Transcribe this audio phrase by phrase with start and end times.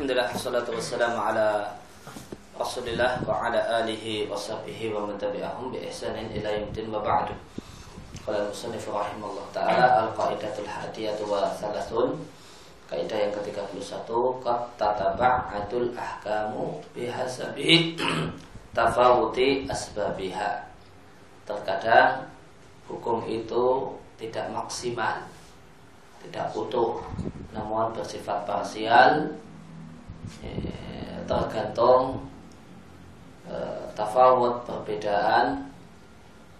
[0.00, 1.76] Alhamdulillah Salatu wassalamu ala
[2.56, 7.36] Rasulillah Wa ala alihi wa sahbihi Wa man tabi'ahum bi ihsanin ila yamdin wa ba'du.
[8.24, 12.16] Qala musannif rahimahullah ta'ala Al-qaidatul hadiyatu wa thalathun.
[12.88, 14.08] Kaidah yang ke-31
[14.40, 18.00] Qad tataba'atul ahkamu Bihasabi
[18.72, 20.64] Tafawuti asbabiha.
[21.44, 22.24] Terkadang
[22.88, 25.28] Hukum itu tidak maksimal
[26.24, 27.04] Tidak utuh
[27.52, 29.36] namun bersifat parsial
[31.25, 32.29] tergantung
[33.49, 35.73] eh, tafawut perbedaan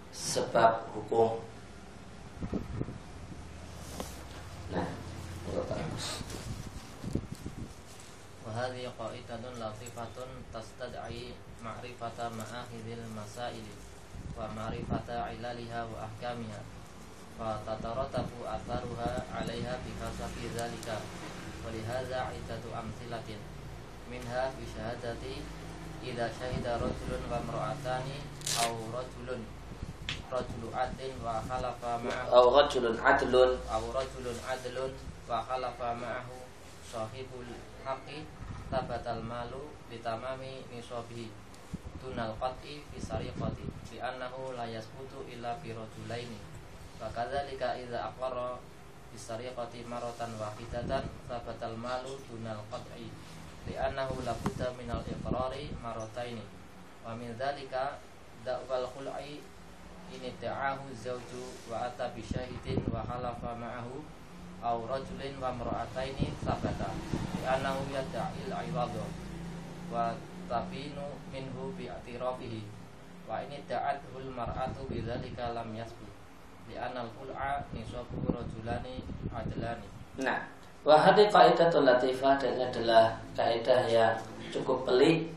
[0.10, 1.38] sebab hukum.
[4.74, 4.88] Nah,
[8.46, 10.18] وهذه قاعدة لطيفة
[10.54, 11.26] تستدعي
[11.64, 13.68] معرفة مآخذ المسائل
[14.40, 16.62] ومعرفة عللها وأحكامها
[17.40, 20.88] فتترتب أثرها عليها بحسب ذلك
[21.68, 23.30] ولهذا عدة أمثلة
[24.11, 25.39] minha bi syahadati
[26.03, 28.19] idza syahida rajulun wa imra'atani
[28.59, 29.47] aw rajulun
[30.27, 32.31] rajulu adlin wa khalafa ma'ahu.
[32.35, 33.51] Aw rajulun adlun.
[33.71, 34.93] Aw rajulun adlun
[35.31, 36.37] wa khalafa ma'ahu
[36.83, 37.47] sahibul
[37.87, 38.27] haqqi
[38.67, 41.31] tabatal malu bitamami nisabi
[42.03, 46.39] tunal qat'i fi sariqati bi annahu la yasbutu illa bi rajulaini
[46.99, 48.59] wa kadzalika idza aqarra
[49.11, 53.11] bisariqati maratan wahidatan tabatal malu tunal qat'i
[53.67, 56.45] li'annahu la budda minal iqrari marataini
[57.05, 57.99] wa min dzalika
[58.45, 59.43] da'wal khul'i
[60.11, 64.01] in ta'ahu zawju wa ata bi syahidin wa halafa ma'ahu
[64.61, 66.93] aw rajulin wa mar'ataini thabata
[67.41, 69.07] li'annahu yad'il iwadha
[69.93, 70.15] wa
[70.49, 72.63] tabinu minhu bi atirafihi
[73.29, 76.11] wa ini da'athul mar'atu bidzalika lam yasbut
[76.79, 79.03] anal kul'a nisabu rajulani
[79.35, 79.89] adlani.
[80.23, 80.47] Nah,
[80.85, 83.05] wahadi kaidah latifah dan adalah
[83.37, 84.17] kaidah yang
[84.49, 85.29] cukup pelik.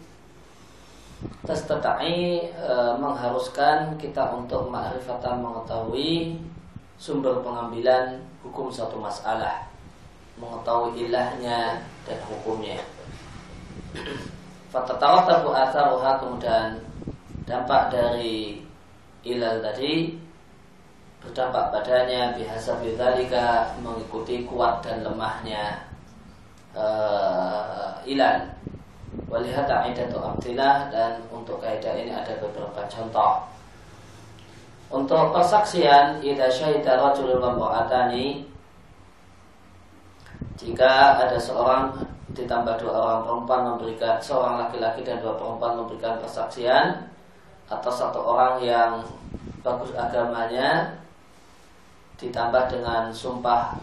[1.48, 6.36] Testatai e, mengharuskan kita untuk ma'rifatan mengetahui
[7.00, 9.64] sumber pengambilan hukum satu masalah.
[10.36, 12.80] Mengetahui ilahnya dan hukumnya.
[14.68, 16.82] Fatatawatabu atharuha kemudian
[17.48, 18.64] dampak dari
[19.24, 20.23] ilal tadi
[21.24, 25.88] berdampak padanya bihasa bidzalika mengikuti kuat dan lemahnya
[26.76, 28.52] uh, ilan.
[29.30, 33.46] Walihat aidatu amtilah dan untuk kaidah ini ada beberapa contoh.
[34.94, 37.82] Untuk persaksian idza syahida rajulun wa
[40.54, 41.92] jika ada seorang
[42.34, 47.10] ditambah dua orang perempuan memberikan seorang laki-laki dan dua perempuan memberikan persaksian
[47.70, 49.02] atau satu orang yang
[49.66, 50.94] bagus agamanya
[52.24, 53.76] ditambah dengan sumpah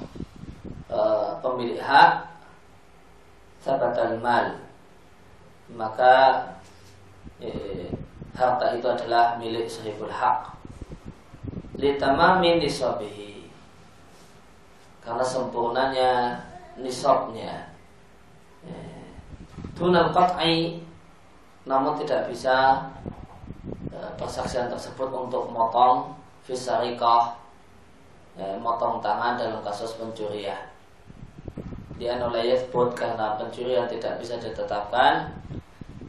[0.88, 1.00] e,
[1.44, 2.24] pemilik hak
[3.60, 4.56] sabatal mal
[5.76, 6.48] maka
[7.36, 7.50] e,
[8.32, 10.56] harta itu adalah milik sahibul hak.
[11.76, 13.48] Litamamin nisabihi.
[15.00, 16.40] Karena sempurnanya
[16.80, 17.70] nisabnya.
[18.64, 18.72] E,
[19.76, 20.80] tunal qat'i
[21.68, 22.88] namun tidak bisa
[24.20, 26.12] persaksian tersebut untuk motong
[26.44, 27.39] fisarikah
[28.38, 30.70] ya, motong tangan dalam kasus pencurian.
[32.00, 35.36] Dia nulayat buat karena pencurian tidak bisa ditetapkan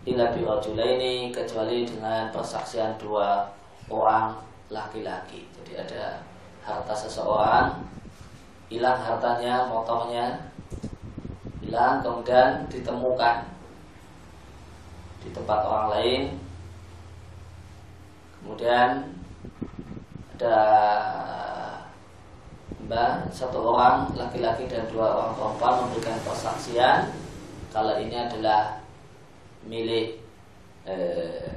[0.02, 3.46] ila ini kecuali dengan persaksian dua
[3.92, 4.34] orang
[4.72, 5.46] laki-laki.
[5.52, 6.24] Jadi ada
[6.64, 7.86] harta seseorang
[8.72, 10.48] hilang hartanya, motongnya
[11.60, 13.46] hilang kemudian ditemukan
[15.22, 16.22] di tempat orang lain.
[18.42, 18.90] Kemudian
[20.40, 20.58] ada
[22.92, 27.08] Mbak satu orang laki-laki dan dua orang perempuan memberikan persaksian
[27.72, 28.84] kalau ini adalah
[29.64, 30.20] milik
[30.84, 31.56] eh,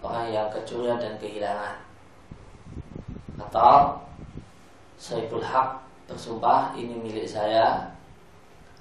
[0.00, 1.76] orang yang kecurian dan kehilangan.
[3.36, 4.00] Atau
[4.96, 7.92] Saiful Haq bersumpah ini milik saya.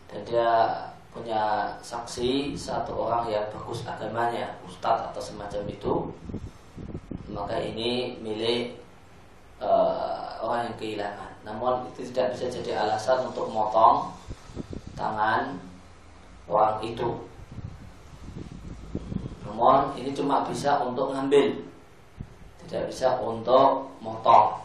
[0.08, 0.72] Dan dia
[1.12, 5.94] punya saksi satu orang yang bagus agamanya ustadz atau semacam itu.
[7.28, 8.80] Maka ini milik
[9.60, 14.12] uh, orang yang kehilangan namun itu tidak bisa jadi alasan untuk memotong
[15.00, 15.56] tangan
[16.44, 17.24] orang itu.
[19.48, 21.64] Namun ini cuma bisa untuk ngambil,
[22.68, 24.60] tidak bisa untuk motong.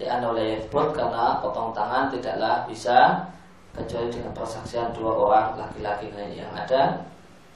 [0.00, 3.28] Di oleh karena potong tangan tidaklah bisa
[3.76, 7.04] kecuali dengan persaksian dua orang laki-laki yang ada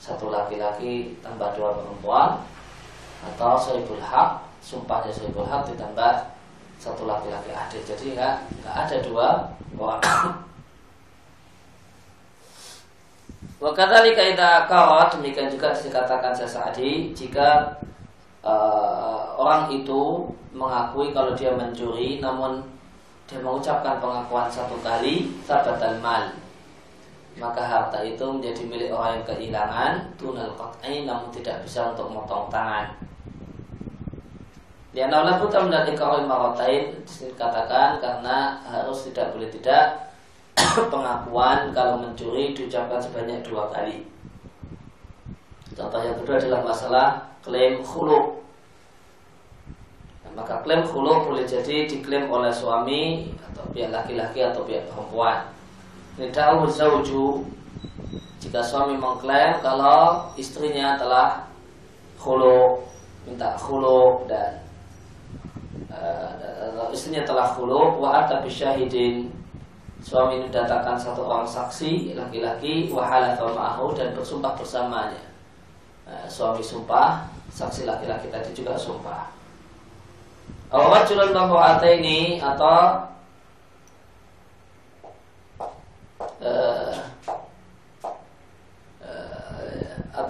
[0.03, 2.43] satu laki-laki tambah dua perempuan
[3.23, 6.32] atau saibul hak sumpahnya saibul hak ditambah
[6.83, 9.27] satu laki-laki adil jadi nggak nggak ada dua
[9.79, 10.03] orang.
[13.63, 17.71] Wakatali kaidah karat demikian juga dikatakan Sa'adi jika
[18.43, 22.59] uh, orang itu mengakui kalau dia mencuri namun
[23.31, 26.27] dia mengucapkan pengakuan satu kali sabatal mal
[27.39, 32.53] maka harta itu menjadi milik orang yang kehilangan tunal qat'i namun tidak bisa untuk memotong
[32.53, 32.93] tangan
[34.93, 40.13] Ya naulah buta mendatik kawal marotain dikatakan karena harus tidak boleh tidak
[40.93, 44.05] pengakuan kalau mencuri diucapkan sebanyak dua kali.
[45.73, 47.07] Contoh yang kedua adalah masalah
[47.41, 48.45] klaim khulu.
[50.29, 55.49] Nah, maka klaim khulu boleh jadi diklaim oleh suami atau pihak laki-laki atau pihak perempuan.
[56.21, 57.49] Tahu zauju
[58.45, 61.49] jika suami mengklaim kalau istrinya telah
[62.21, 62.85] khulu
[63.25, 64.61] minta khulu dan
[66.03, 69.31] uh, istrinya telah khulu wa ata bisyahidin
[70.03, 75.31] suami mendatangkan satu orang saksi laki-laki wahala ma'ahu dan bersumpah bersamanya.
[76.03, 79.31] Nah, suami sumpah, saksi laki-laki tadi juga sumpah.
[80.75, 81.31] Awal julan
[82.03, 83.07] ini atau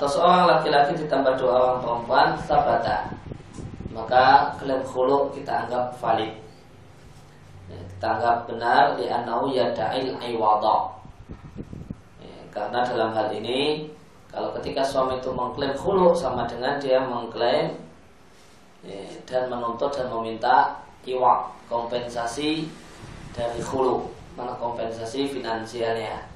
[0.03, 3.07] atau seorang laki-laki ditambah dua orang perempuan sabata
[3.93, 6.33] maka klaim khulu kita anggap valid.
[8.03, 10.91] Tanggap benar di anau yada'il iwada.
[12.19, 13.87] Ya, karena dalam hal ini
[14.27, 17.79] kalau ketika suami itu mengklaim khulu sama dengan dia mengklaim
[18.83, 22.67] ya, dan menuntut dan meminta iwa kompensasi
[23.31, 24.03] dari khulu
[24.35, 26.27] mana kompensasi finansialnya.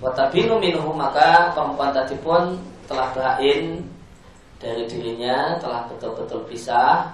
[0.00, 2.56] Watabinu minhu maka perempuan tadi pun
[2.88, 3.84] telah berain
[4.56, 7.12] dari dirinya telah betul-betul pisah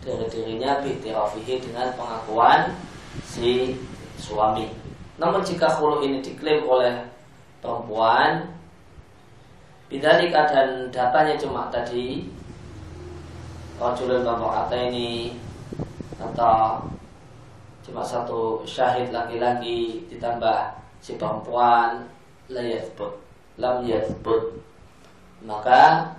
[0.00, 2.72] dari dirinya bitirafihi dengan pengakuan
[3.26, 3.76] si
[4.16, 4.70] suami.
[5.20, 7.04] Namun jika hulu ini diklaim oleh
[7.60, 8.48] perempuan,
[9.90, 12.24] bidalika dan datanya cuma tadi
[13.80, 15.32] Rajulun kata ini
[16.20, 16.84] atau
[17.80, 20.68] cuma satu syahid laki-laki ditambah
[21.00, 22.04] si perempuan
[22.52, 23.16] la yathbut
[23.56, 24.60] lam yathbut
[25.48, 26.12] maka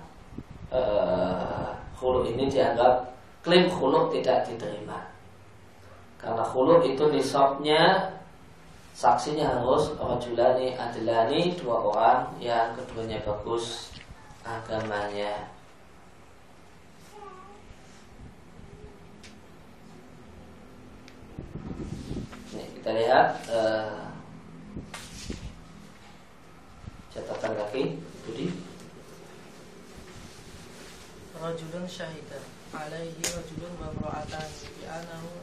[0.72, 3.12] uh, hulu ini dianggap
[3.44, 5.12] klaim khuluk tidak diterima.
[6.16, 8.14] Karena khuluk itu nisabnya
[8.94, 13.90] saksinya harus rajulani adilani dua orang yang keduanya bagus
[14.46, 15.50] agamanya.
[22.52, 24.12] Ini kita lihat uh,
[27.10, 27.82] catatan kaki
[28.22, 28.71] Budi.
[31.42, 32.38] Rajulun syahidah
[32.70, 34.46] alaihi rajulun wa imra'atan
[34.78, 35.42] bi anahu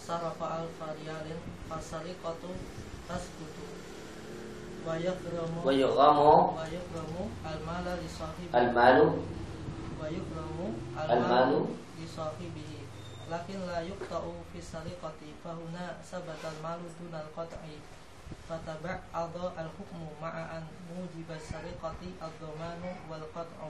[0.00, 1.36] sarafa alfa riyalin
[1.68, 2.48] fasariqatu
[3.04, 3.68] tasbutu
[4.88, 9.20] wa yakramu wa yakramu wa yakramu al-mala li sahibi al-malu
[10.00, 10.66] wa yakramu
[10.96, 12.80] al-malu li sahibihi
[13.28, 17.84] lakin la yuqta'u fi sariqati fa huna sabata al-malu dunal qat'i
[18.48, 23.68] fataba' adha al-hukmu ma'a an mujiba sariqati ad-dhamanu wal qat'u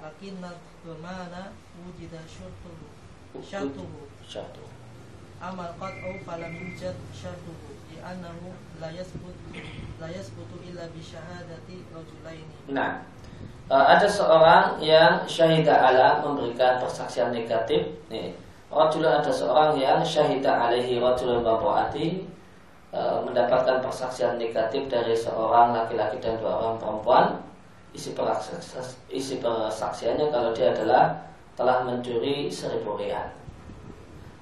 [0.00, 0.40] lakin
[0.84, 1.52] dhamana
[1.84, 2.88] wujida syartuhu
[3.44, 4.68] syartuhu syartuhu
[5.40, 9.36] amal qat'u falam yujad syartuhu li'annahu la yasbut
[10.00, 13.04] la yasbutu illa bi syahadati rajulaini nah
[13.70, 17.86] ada seorang yang syahidah ala memberikan persaksian negatif.
[18.10, 18.34] Nih
[18.70, 22.22] Rajulun ada seorang yang syahidah alaihi rajulun babu'ati
[22.94, 27.26] uh, mendapatkan persaksian negatif dari seorang laki-laki dan dua orang perempuan
[27.94, 28.14] isi,
[29.10, 31.16] isi persaksiannya kalau dia adalah
[31.58, 33.28] telah mencuri seribu rial.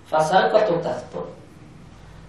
[0.08, 0.48] Fasal
[1.12, 1.26] pun.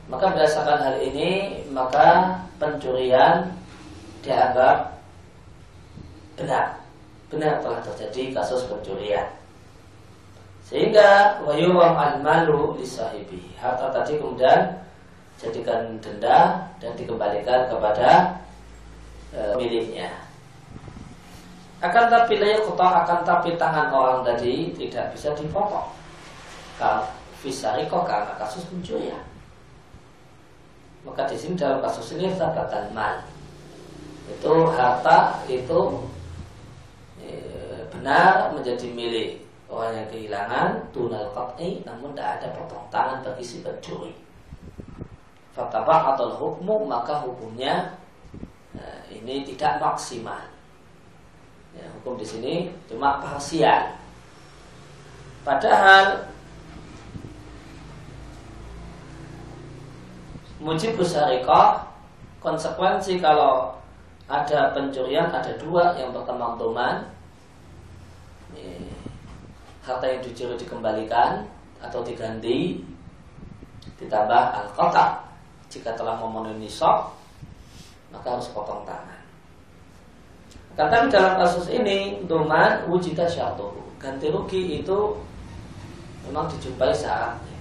[0.09, 3.45] Maka berdasarkan hal ini maka pencurian
[4.25, 4.97] dianggap
[6.35, 6.81] benar.
[7.29, 9.29] Benar telah terjadi kasus pencurian.
[10.65, 13.53] Sehingga wayuwam al-malu lisahibi.
[13.57, 14.69] Harta tadi kemudian
[15.37, 18.37] jadikan denda dan dikembalikan kepada
[19.33, 20.28] e, miliknya.
[21.79, 25.87] Akan tapi layak kota akan tapi tangan orang tadi tidak bisa dipotong.
[26.75, 27.07] Kalau
[27.87, 29.23] kok karena kasus pencurian.
[31.07, 33.23] Maka di sini dalam kasus ini katakan mal.
[34.27, 36.03] Itu harta itu
[37.23, 37.31] e,
[37.87, 39.39] benar menjadi milik
[39.71, 44.11] orang yang kehilangan tunal qat'i namun tidak ada potong tangan bagi si pencuri.
[45.55, 47.95] Fatabah atau hukmu maka hukumnya
[48.75, 48.83] e,
[49.15, 50.58] ini tidak maksimal
[51.77, 52.53] Ya, hukum di sini
[52.89, 53.97] cuma parsial.
[55.45, 56.29] Padahal
[60.59, 61.87] mujib syariqah
[62.43, 63.75] konsekuensi kalau
[64.29, 67.07] ada pencurian ada dua yang pertama doman
[69.89, 71.49] harta yang dicuri dikembalikan
[71.81, 72.83] atau diganti
[73.97, 75.25] ditambah al kota
[75.73, 77.09] jika telah memenuhi nisab
[78.13, 79.18] maka harus potong tangan.
[80.79, 85.19] Kata dalam kasus ini doman wujita syatuhu ganti rugi itu
[86.23, 87.59] memang dijumpai syaratnya.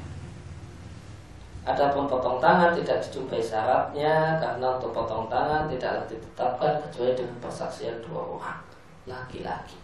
[1.67, 7.99] Adapun potong tangan tidak dijumpai syaratnya karena untuk potong tangan tidaklah ditetapkan kecuali dengan persaksian
[8.07, 8.63] dua orang
[9.11, 9.75] laki-laki.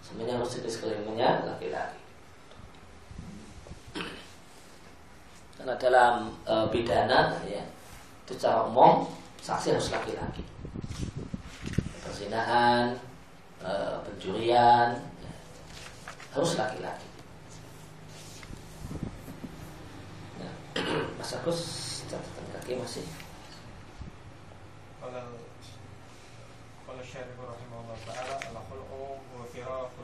[0.00, 2.00] Sebenarnya harus kelimannya laki-laki.
[5.60, 7.60] Karena dalam e, pidana ya
[8.24, 9.04] itu secara umum
[9.44, 10.40] saksi harus laki-laki.
[12.18, 12.98] Perzinahan,
[13.62, 13.70] e,
[14.02, 15.06] pencurian ya,
[16.34, 17.06] harus laki-laki.
[20.42, 20.54] Nah,
[21.22, 21.62] Mas Agus
[22.10, 23.06] catatan kaki masih.
[24.98, 25.38] Kalau
[26.90, 30.02] kalau syarif rahimahullah taala ala khulqu wa firaqu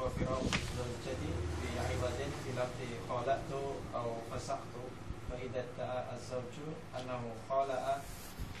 [0.00, 1.28] wa firaqu zawjati
[1.60, 4.96] fi ibadin fi lafzi khalaqtu aw fasaqtu
[5.28, 8.00] fa idza ta'a az-zawju annahu khala'a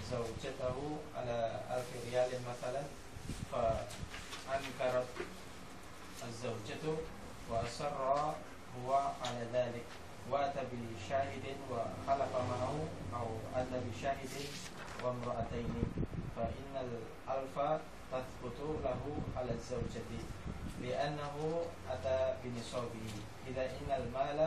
[0.04, 1.00] zawjatahu
[2.46, 2.86] mathalan
[3.50, 3.62] fa
[4.54, 5.08] ankarat
[6.24, 6.98] az-zawjatu
[7.50, 8.34] wa asarra
[8.74, 9.86] huwa ala dhalik
[10.30, 12.74] وأتى بشاهد وخلف معه
[13.12, 14.34] أو أتى بشاهد
[15.04, 15.74] وامرأتين
[16.36, 17.56] فإن الألف
[18.12, 19.02] تثبت له
[19.36, 20.10] على الزوجة
[20.82, 21.36] لأنه
[21.90, 23.12] أتى بنصابه.
[23.48, 24.38] إذا إن المال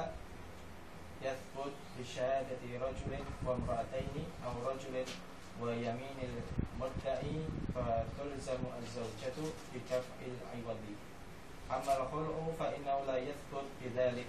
[1.22, 3.12] يثبت بشهادة رجل
[3.46, 4.16] وامرأتين
[4.46, 5.06] أو رجل
[5.62, 7.36] ويمين المدعي
[7.76, 9.38] فتلزم الزوجة
[9.74, 10.84] بدفع العوض.
[11.72, 14.26] أما الخلع فإنه لا يثبت بذلك.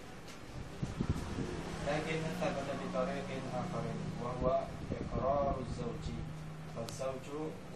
[1.88, 3.84] لكن ثبت بطريق آخر
[4.22, 4.60] وهو
[5.00, 6.04] إقرار الزوج.
[6.76, 7.26] فالزوج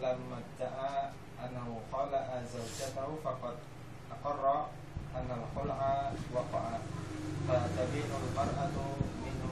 [0.01, 1.09] لما ادعى
[1.45, 3.55] أنه خلع زوجته فقد
[4.11, 4.65] أقر
[5.15, 6.77] أن الخلع وقع.
[7.47, 8.75] فتبين المرأة
[9.25, 9.51] منه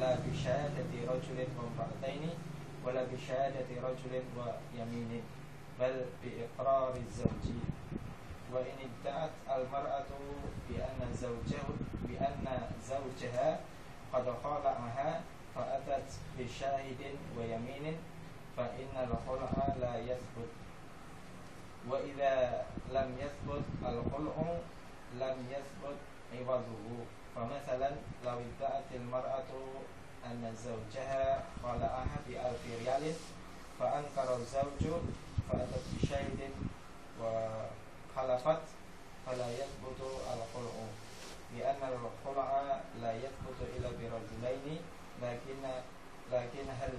[0.00, 2.30] لا بشهادة رجل وامرأتين
[2.86, 5.22] ولا بشهادة رجل ويمين
[5.80, 7.44] بل بإقرار الزوج.
[8.52, 10.10] وإن ادعت المرأة
[10.68, 11.64] بأن زوجه
[12.04, 12.46] بأن
[12.84, 13.60] زوجها
[14.12, 15.20] قد خالعها
[15.54, 16.08] فأتت
[16.38, 17.02] بشاهد
[17.38, 17.96] ويمين
[18.56, 20.52] فإن الخلع لا يثبت.
[21.88, 24.36] وإذا لم يثبت الخلع
[25.20, 25.98] لم يثبت
[26.34, 26.88] عوضه.
[27.36, 27.90] فمثلا
[28.24, 29.50] لو ادعت المرأة
[30.26, 33.14] أن زوجها خلعها بألف ريال
[33.78, 35.00] فأنكر الزوج
[35.50, 36.50] فأتت بشاهد
[37.20, 38.62] وخلفت
[39.26, 40.72] فلا يثبت الخلع
[41.58, 44.80] لأن الخلع لا يثبت إلا برجلين
[45.22, 45.62] لكن
[46.32, 46.92] لكن هل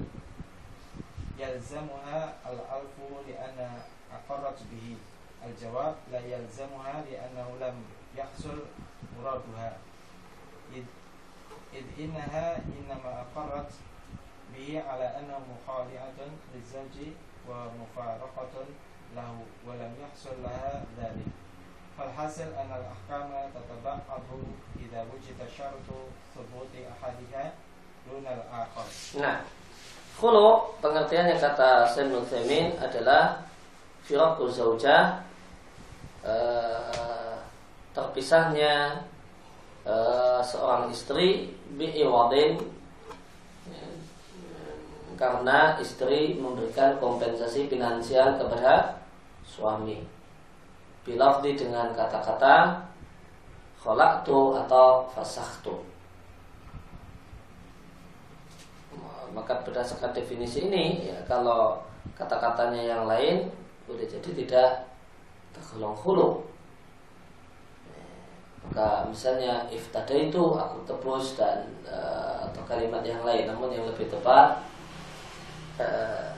[1.40, 2.96] يلزمها الألف
[3.28, 3.82] لأن
[4.14, 4.98] أقرت به؟
[5.46, 7.76] الجواب لا يلزمها لأنه لم
[8.18, 8.60] يحصل
[9.20, 9.78] مرادها.
[11.73, 13.71] إذ, إذ إنها إنما أقرت
[14.55, 16.19] به على أنه مخالعة
[16.55, 16.97] للزوج
[17.49, 18.55] ومفارقة
[19.17, 19.35] له
[19.67, 21.33] ولم يحصل لها ذلك
[21.99, 24.29] فالحاصل أن الأحكام تتبعض
[24.77, 25.89] إذا وجد شرط
[26.35, 27.53] ثبوت أحدها
[28.11, 28.87] دون الآخر
[29.19, 29.43] Nah,
[30.21, 33.43] khulu pengertiannya kata Sayyid Thaimin adalah
[34.07, 35.21] firakul zaujah
[36.23, 37.37] uh,
[37.95, 39.03] terpisahnya
[39.88, 42.60] uh, seorang istri bi'iwadin
[45.14, 48.98] karena istri memberikan kompensasi finansial kepada
[49.46, 50.02] suami.
[51.04, 52.80] Bilafdi dengan kata-kata
[53.84, 55.94] kholaktu atau fasaktu
[59.34, 61.82] maka berdasarkan definisi ini ya, kalau
[62.14, 63.50] kata-katanya yang lain
[63.90, 64.70] boleh jadi tidak
[65.52, 66.30] tergolong hulu
[68.64, 74.08] maka misalnya iftada itu aku tebus dan uh, atau kalimat yang lain namun yang lebih
[74.08, 74.64] tepat
[75.78, 76.32] uh,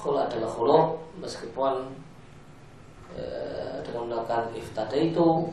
[0.00, 0.78] hulu adalah hulu
[1.20, 1.96] meskipun
[3.16, 5.48] Eh, dengan melakukan iftada itu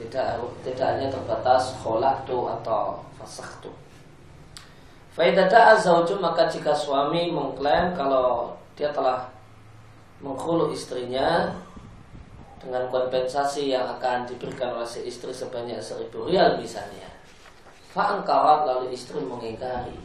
[0.00, 3.68] tidak tidak hanya terbatas kholaktu atau fasaktu.
[5.12, 9.28] Faidata azawju maka jika suami mengklaim kalau dia telah
[10.24, 11.52] menghulu istrinya
[12.60, 17.08] dengan kompensasi yang akan diberikan oleh si istri sebanyak seribu rial misalnya.
[17.96, 19.96] Fa'angkarat lalu istri mengingkari.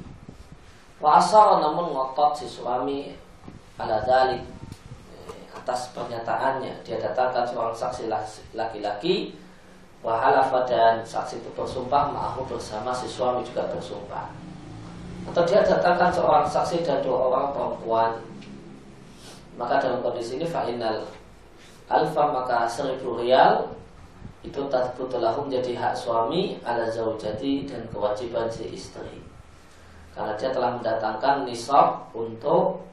[1.03, 3.11] Fa'asar namun ngotot si suami
[3.75, 4.55] ala dalik
[5.65, 8.05] atas pernyataannya dia datangkan seorang saksi
[8.53, 9.33] laki-laki
[10.05, 14.29] wahalafa dan saksi itu bersumpah ma'ahu bersama si suami juga bersumpah
[15.25, 18.11] atau dia datangkan seorang saksi dan dua orang perempuan
[19.57, 21.01] maka dalam kondisi ini final
[21.85, 23.75] alfa maka seribu rial
[24.45, 29.21] itu tasbutulahum menjadi hak suami ala zaujati dan kewajiban si istri.
[30.13, 32.85] Karena dia telah mendatangkan nisab untuk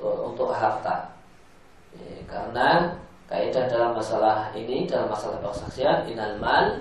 [0.00, 1.16] untuk harta.
[1.96, 2.92] Ya, karena
[3.28, 6.76] kaidah dalam masalah ini dalam masalah persaksian inal mal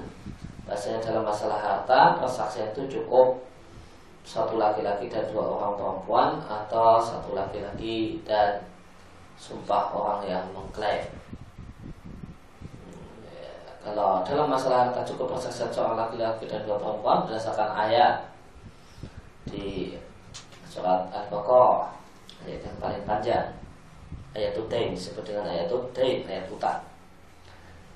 [0.67, 3.39] bahasanya dalam masalah harta persaksian itu cukup.
[4.25, 8.57] Satu laki-laki dan dua orang perempuan atau satu laki-laki dan
[9.37, 11.05] sumpah orang yang mengklaim
[13.85, 18.33] kalau dalam masalah harta cukup persaksian seorang laki-laki dan dua perempuan berdasarkan ayat
[19.45, 19.93] di
[20.65, 21.93] surat Al-Baqarah
[22.49, 23.47] ayat yang paling panjang
[24.33, 26.81] ayat Utain disebut dengan ayat Utain ayat utang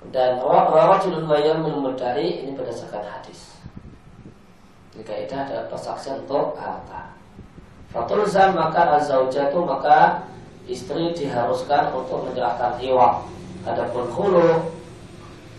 [0.08, 3.60] dan rajulun wayam memudari ini berdasarkan hadis.
[4.96, 7.12] Ini kaidah adalah persaksian untuk harta.
[7.92, 10.24] Fatulzam maka azaujatu maka
[10.64, 13.28] istri diharuskan untuk menyerahkan iwak.
[13.68, 14.79] Adapun khulu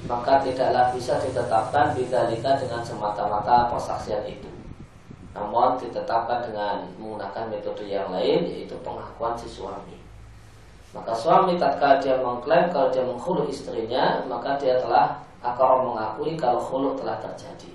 [0.09, 4.49] maka tidaklah bisa ditetapkan bidalika dengan semata-mata persaksian itu.
[5.31, 10.01] Namun ditetapkan dengan menggunakan metode yang lain yaitu pengakuan si suami.
[10.91, 16.59] Maka suami tatkala dia mengklaim kalau dia menghulu istrinya, maka dia telah akan mengakui kalau
[16.59, 17.71] hulu telah terjadi.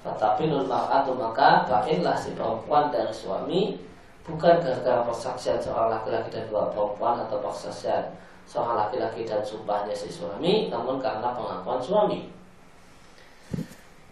[0.00, 3.76] Tetapi mar'atu maka bainlah si perempuan dari suami
[4.22, 8.14] bukan gara-gara persaksian seorang laki-laki dan dua perempuan atau persaksian
[8.46, 12.30] seorang laki-laki dan sumpahnya si suami namun karena pengakuan suami.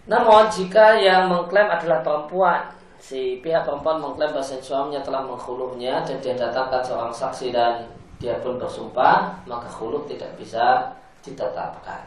[0.05, 2.69] Namun jika yang mengklaim adalah perempuan
[3.01, 7.89] si pihak perempuan mengklaim bahwa suaminya telah menghuluhnya dan dia datangkan seorang saksi dan
[8.21, 10.93] dia pun bersumpah maka hulu tidak bisa
[11.25, 12.05] ditetapkan.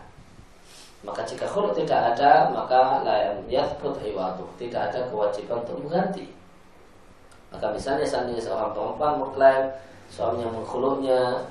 [1.01, 6.29] Maka jika hulu tidak ada maka layam yathbut hiwatu tidak ada kewajiban untuk mengganti.
[7.49, 9.63] Maka misalnya seandainya seorang perempuan mengklaim
[10.11, 11.45] suaminya menghuluhnya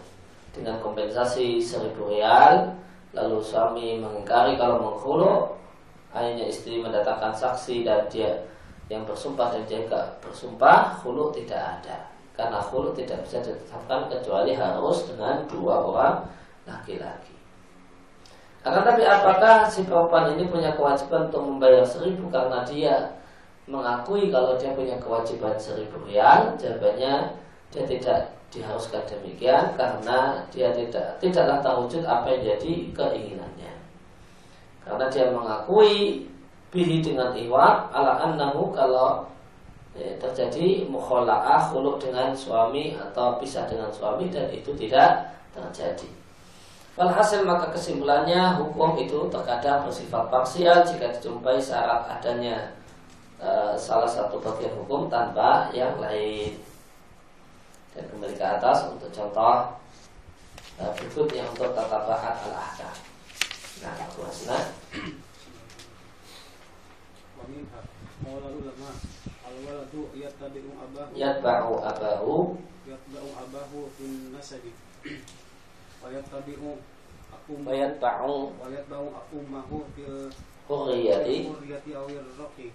[0.57, 2.73] dengan kompensasi seribu rial
[3.13, 5.53] lalu suami mengingkari kalau menghulu
[6.17, 8.33] akhirnya istri mendatangkan saksi dan dia
[8.89, 12.09] yang bersumpah dan enggak bersumpah hulu tidak ada.
[12.37, 16.15] Karena hulu tidak bisa ditetapkan kecuali harus dengan dua orang
[16.69, 17.35] laki-laki.
[18.63, 22.29] Akan tapi apakah si perempuan ini punya kewajiban untuk membayar seribu?
[22.29, 23.17] Karena dia
[23.67, 27.35] mengakui kalau dia punya kewajiban seribu rial jawabannya
[27.75, 33.73] dia tidak diharuskan demikian karena dia tidak tidaklah terwujud apa yang jadi keinginannya.
[34.81, 36.25] Karena dia mengakui
[36.73, 39.29] bihi dengan iwak ala annahu kalau
[39.93, 46.09] ya, terjadi mukhola'ah khuluk dengan suami atau pisah dengan suami dan itu tidak terjadi.
[46.97, 52.73] Walhasil maka kesimpulannya hukum itu terkadang bersifat parsial jika dijumpai syarat adanya
[53.37, 56.57] e, salah satu bagian hukum tanpa yang lain
[57.97, 59.81] dan kembali ke atas untuk contoh
[60.77, 62.95] uh, berikutnya untuk tata bahat al ahkam.
[63.81, 64.59] Nah, luasnya.
[71.17, 73.89] Yatba'u abahu Yatba'u abahu.
[73.97, 74.77] Fin nasabi
[76.05, 76.77] Wa yattabi'u
[77.49, 80.29] Wa yatba'u Wa yatba'u ummahu fil
[80.67, 81.47] Hurriyati.
[81.47, 82.75] Hurriyati awir raqi.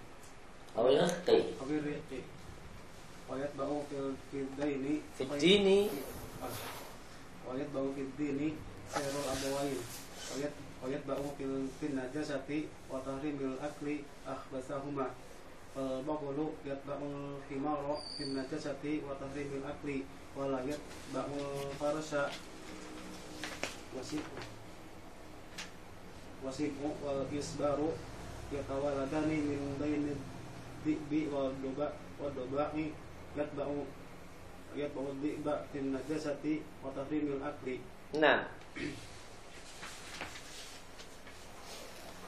[0.74, 1.38] Awir raqi.
[1.60, 1.82] Awir
[3.32, 5.88] wayat bau fil daini fidini
[7.48, 8.52] wayat bau fil dini
[8.92, 9.80] serul abawain
[10.36, 10.52] wayat
[10.84, 15.16] wayat bau fil fil najasati wa tahrimil akli akhbasahuma
[15.72, 20.04] wal bagulu yatba'ul himara fil najasati wa tahrimil akli
[20.36, 22.28] wala yatba'ul farsa
[23.96, 24.36] wasifu
[26.44, 27.96] wasifu wal isbaru
[28.52, 30.20] yatawaladani min bainid
[30.84, 32.92] di'bi wal duba wal duba'i
[33.32, 33.88] yatba'u
[34.76, 37.80] yatba'u dhi'ba fil najasati wa tahrimil akli.
[38.20, 38.44] Nah.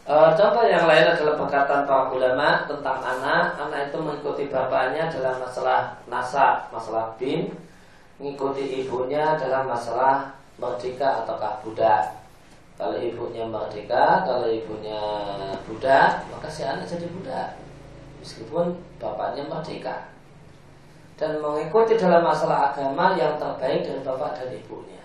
[0.05, 3.57] Uh, contoh yang lain adalah perkataan para ulama tentang anak.
[3.57, 7.49] Anak itu mengikuti bapaknya dalam masalah nasab, masalah bin,
[8.21, 12.21] mengikuti ibunya dalam masalah merdeka ataukah budak.
[12.77, 15.01] Kalau ibunya merdeka, kalau ibunya
[15.64, 17.57] budak, maka si anak jadi budak.
[18.21, 20.13] Meskipun bapaknya merdeka
[21.14, 25.03] dan mengikuti dalam masalah agama yang terbaik dari bapak dan ibunya.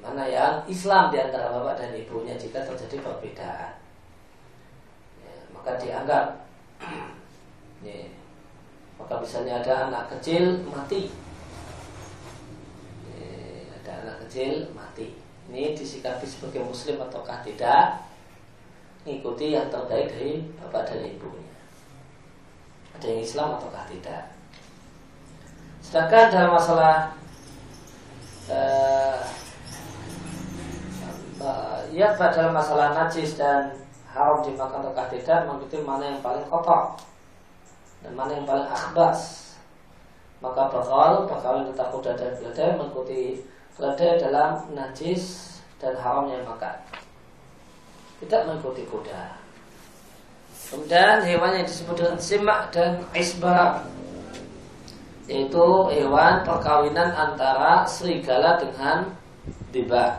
[0.00, 3.76] Mana yang Islam di antara bapak dan ibunya jika terjadi perbedaan,
[5.20, 6.48] ya, maka dianggap.
[7.84, 8.08] ya,
[9.00, 11.12] maka misalnya ada anak kecil mati,
[13.84, 15.12] ada anak kecil mati.
[15.52, 18.00] Ini disikapi sebagai muslim ataukah tidak?
[19.04, 21.49] Mengikuti yang terbaik dari bapak dan ibunya
[23.00, 24.28] ada yang Islam ataukah tidak.
[25.80, 27.16] Sedangkan dalam masalah
[28.52, 29.16] uh,
[31.88, 33.72] ya dalam masalah najis dan
[34.12, 36.92] haram dimakan ataukah tidak mengikuti mana yang paling kotor
[38.04, 39.48] dan mana yang paling akhbas.
[40.44, 43.40] Maka bakal bakal kita kuda dan keledai mengikuti
[43.80, 46.76] keledai dalam najis dan haramnya makan.
[48.20, 49.39] Tidak mengikuti kuda
[50.70, 53.82] kemudian hewan yang disebut dengan simak dan isbah
[55.26, 59.10] yaitu hewan perkawinan antara serigala dengan
[59.70, 60.18] tiba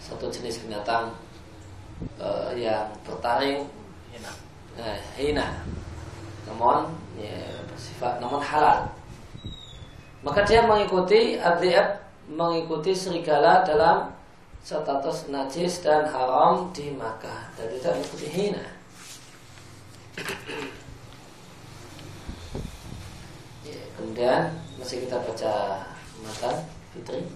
[0.00, 1.12] satu jenis binatang
[2.16, 3.68] uh, yang bertaring
[4.08, 4.32] hina,
[4.80, 5.46] uh, hina.
[6.48, 6.88] namun
[7.20, 7.36] ya,
[7.68, 8.88] bersifat namun halal.
[10.24, 14.08] Maka dia mengikuti artinya mengikuti serigala dalam
[14.64, 18.66] status najis dan haram dimakan dan tidak mengikuti hina.
[23.64, 25.54] Ya, kemudian masih kita baca
[26.24, 26.56] matan
[26.92, 27.28] Fitri.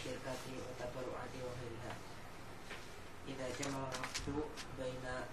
[0.00, 1.92] syirkati wa tabarru'ati wa ghairiha
[3.28, 4.48] idza jamal waqtu
[4.80, 5.28] baina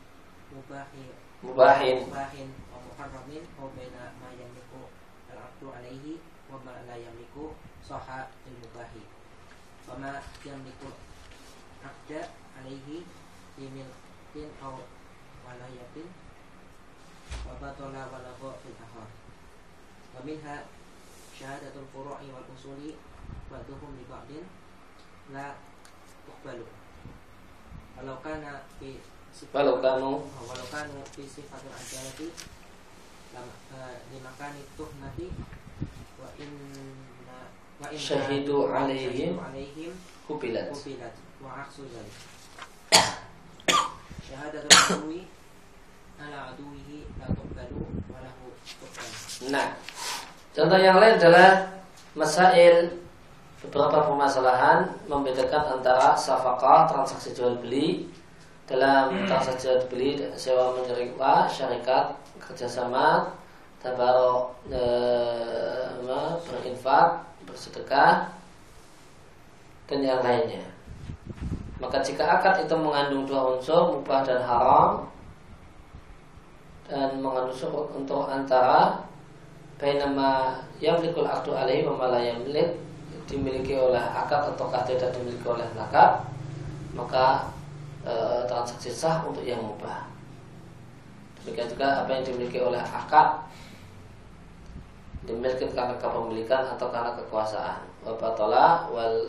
[0.52, 1.98] mubahi mubahin.
[2.08, 2.50] Mubahin.
[2.74, 4.90] Wa muharramin wa baina ma yamliku
[5.30, 6.20] al-abdu alaihi
[6.50, 9.04] wa ma la yamliku saha il mubahi
[9.88, 10.12] wa ma
[10.46, 10.90] yamliku
[11.84, 12.22] abda
[12.60, 13.06] alaihi
[13.58, 14.76] bimilkin aw
[15.46, 16.08] walayatin
[17.46, 19.10] wa batala walagha fil akhar
[20.16, 20.66] wa minha
[21.38, 22.98] syahadatul furu'i wal usuli
[23.52, 24.44] ba'duhum li ba'din
[25.32, 25.56] la
[26.26, 26.66] tuqbalu.
[28.00, 29.00] Walau kana fi
[29.54, 32.34] walau kanu walau kanu fi sifatul ajalati
[33.38, 33.46] lam
[34.10, 35.30] limakani tuhnati
[36.18, 39.94] wa inna wa inna syahidu alaihim alaihim
[40.26, 42.18] kubilat kubilat wa aksu dzalik
[44.26, 45.30] syahadatul adui
[46.18, 49.54] ala aduihi la tuqbalu wa lahu tuqbalu.
[49.54, 49.78] Nah
[50.58, 51.78] contoh yang lain adalah
[52.18, 52.90] masail
[53.62, 58.10] beberapa permasalahan membedakan antara safakah transaksi jual beli
[58.68, 63.32] dalam transaksi beli sewa menerima syarikat kerjasama
[63.80, 64.84] tabarok e,
[66.44, 68.28] berinfak bersedekah
[69.88, 70.68] dan yang lainnya.
[71.80, 75.08] Maka jika akad itu mengandung dua unsur mubah dan haram
[76.92, 79.00] dan mengandung untuk antara
[79.80, 82.76] bainama yang likul akdu alaihi wa yang milik
[83.32, 86.28] dimiliki oleh akad atau tidak dimiliki oleh nakab
[86.96, 87.57] maka
[88.08, 88.16] e,
[88.48, 90.08] transaksi sah untuk yang mubah.
[91.44, 93.44] Demikian juga apa yang dimiliki oleh akad
[95.28, 97.84] dimiliki karena kepemilikan atau karena kekuasaan.
[98.08, 99.28] Wabatola wal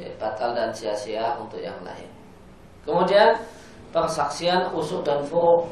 [0.00, 2.08] ya, batal dan sia-sia untuk yang lain.
[2.88, 3.36] Kemudian
[3.92, 5.68] persaksian usuk dan furu.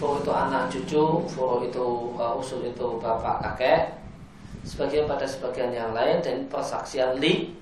[0.00, 3.96] Furu itu anak cucu furu itu uh, usul itu bapak kakek
[4.66, 7.54] sebagian pada sebagian yang lain dan persaksian li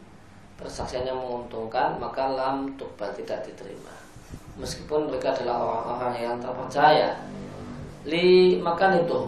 [0.60, 3.92] persaksian yang menguntungkan maka lam tukbal tidak diterima.
[4.54, 7.10] Meskipun mereka adalah orang-orang yang terpercaya.
[8.06, 9.20] Li makan itu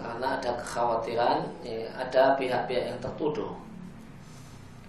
[0.00, 3.54] karena ada kekhawatiran ya, ada pihak-pihak yang tertuduh.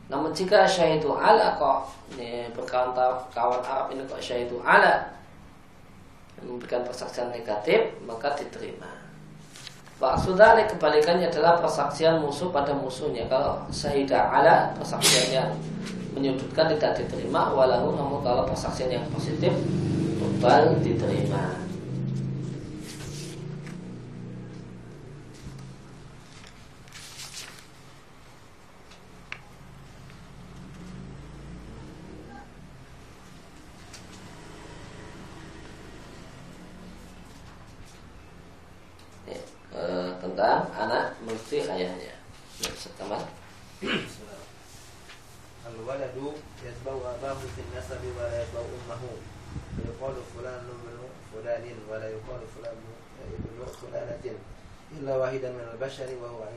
[0.09, 2.93] Namun jika syahidu ala kok ya, berkawan
[3.33, 5.15] kawan Arab ini kok syahidu ala
[6.43, 9.04] memberikan persaksian negatif maka diterima
[9.95, 13.31] Pak Sudari kebalikannya adalah persaksian musuh pada musuhnya.
[13.31, 15.55] Kalau syahidah ala persaksiannya
[16.11, 19.55] menyudutkan tidak diterima, walau namun kalau persaksian yang positif
[20.19, 21.64] tebal diterima.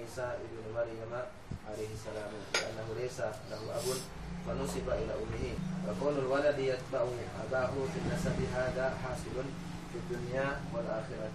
[0.08, 1.12] عيسى ابن مريم
[1.70, 3.86] عليه السلام لأنه ليس له أب
[4.46, 5.44] فنسب إلى أمه
[5.86, 7.02] فكون الولد يتبع
[7.44, 9.36] أباه في النسب هذا حاصل
[9.92, 11.30] في الدنيا والآخرة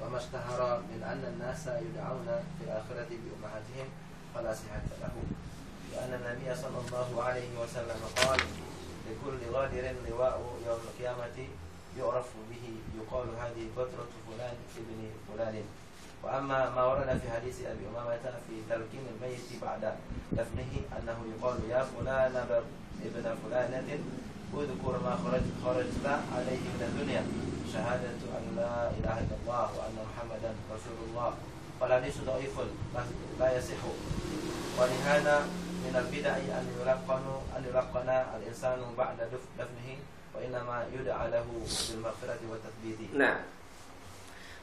[0.00, 2.26] وما اشتهر من أن الناس يدعون
[2.58, 3.88] في الآخرة بأمهاتهم
[4.34, 5.14] فلا صحة له
[5.92, 8.40] لأن النبي صلى الله عليه وسلم قال
[9.10, 11.48] لكل غادر لواء يوم القيامة
[11.98, 12.64] يعرف به
[12.98, 15.64] يقال هذه بطرة فلان ابن فلان
[16.22, 19.82] وأما ما ورد في حديث أبي أمامة في تلقين الميت بعد
[20.32, 22.34] دفنه أنه يقال يا فلان
[23.04, 23.90] ابن فلانة
[24.54, 27.22] اذكر ما خرج خرجت عليه من الدنيا.
[27.72, 31.30] شهادة أن لا إله إلا الله وأن محمدا رسول الله.
[31.80, 32.54] والحديث ضعيف
[33.40, 33.82] لا يصح.
[34.78, 35.36] ولهذا
[35.84, 37.26] من البدع أن يلقن
[37.56, 39.16] أن يلقن الإنسان بعد
[39.58, 39.88] دفنه
[40.34, 41.46] وإنما يدعى له
[41.88, 43.12] بالمغفرة والتثبيت.
[43.16, 43.36] Nah,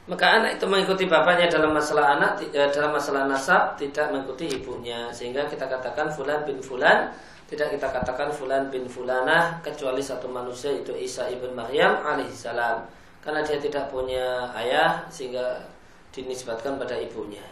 [0.04, 5.08] maka anak itu mengikuti bapaknya dalam masalah anak eh, dalam masalah nasab tidak mengikuti ibunya.
[5.08, 7.08] Sehingga kita katakan fulan bin fulan
[7.48, 12.84] tidak kita katakan fulan bin fulanah kecuali satu manusia itu Isa ibn Maryam alaihissalam
[13.24, 15.64] karena dia tidak punya ayah sehingga
[16.12, 17.44] dinisbatkan pada ibunya.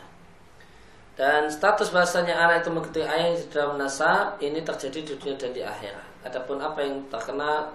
[1.16, 5.64] Dan status bahasanya anak itu mengikuti ayah dalam nasab ini terjadi di dunia dan di
[5.64, 6.08] akhirat.
[6.28, 7.72] Adapun apa yang terkenal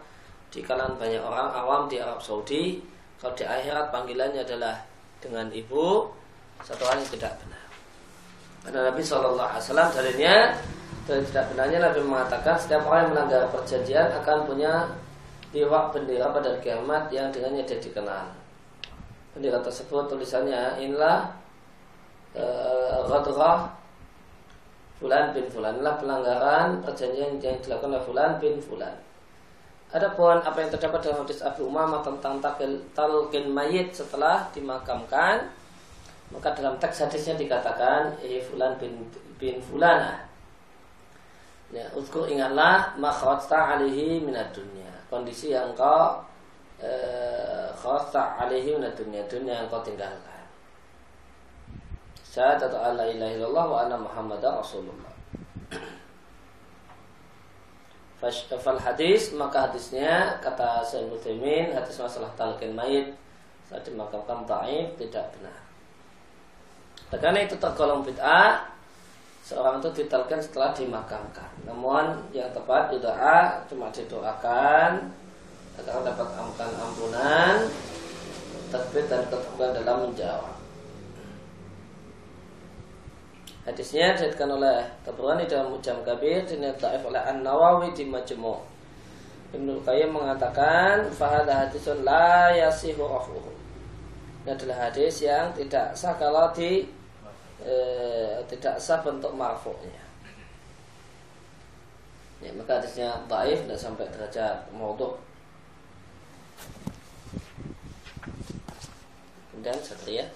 [0.53, 4.77] di kalangan banyak orang awam di Arab Saudi kalau di akhirat panggilannya adalah
[5.17, 6.05] dengan ibu,
[6.61, 7.65] satu hal yang tidak benar.
[8.61, 10.35] Karena Nabi Shallallahu Alaihi Wasallam darinya
[11.07, 14.73] dari tidak benarnya Nabi mengatakan setiap orang yang melanggar perjanjian akan punya
[15.55, 18.27] liwak bendera pada kiamat yang dengannya dia dikenal.
[19.31, 21.31] Bendera tersebut tulisannya inilah
[22.35, 23.07] uh,
[24.97, 29.06] Fulan bin Fulan inilah pelanggaran perjanjian yang dilakukan oleh Fulan bin Fulan.
[29.87, 32.43] Adapun apa yang terdapat dalam hadis Abu Umamah tentang
[32.91, 35.47] talqin mayit setelah dimakamkan,
[36.27, 39.07] maka dalam teks hadisnya dikatakan eh fulan bin
[39.39, 40.27] bin fulana.
[41.71, 44.91] Ya, uzkur ingatlah makhrajta alihi minad dunya.
[45.07, 46.19] Kondisi yang kau
[46.83, 50.43] eh, kharajta alihi minad dunya, dunia yang kau tinggalkan.
[52.27, 55.06] Syahadat la ilaha illallah wa anna Muhammadar Rasulullah.
[58.17, 63.13] Fal hadis maka hadisnya kata Sayyid Muthaimin hadis masalah talqin mayit
[63.69, 65.57] saat dimakamkan taif tidak benar.
[67.13, 68.67] Karena itu tergolong bid'ah
[69.45, 71.47] seorang itu ditalkan setelah dimakamkan.
[71.63, 75.07] Namun yang tepat doa cuma didoakan
[75.77, 77.55] agar dapat amkan ampunan,
[78.73, 80.56] terbit dan keteguhan dalam menjawab.
[83.67, 88.55] Hadisnya diriwayatkan oleh Tabrani dalam Mujam Kabir dinilai oleh An Nawawi di Majmu.
[89.51, 93.51] Ibnu Qayyim mengatakan fahada hadisun la yasihu rafuhu.
[94.47, 96.87] Ini adalah hadis yang tidak sah kalau di
[97.59, 97.75] e,
[98.47, 100.03] tidak sah bentuk marfu'nya.
[102.39, 105.19] Ya, maka hadisnya baik tidak sampai derajat maudhu.
[109.51, 110.27] Kemudian setelah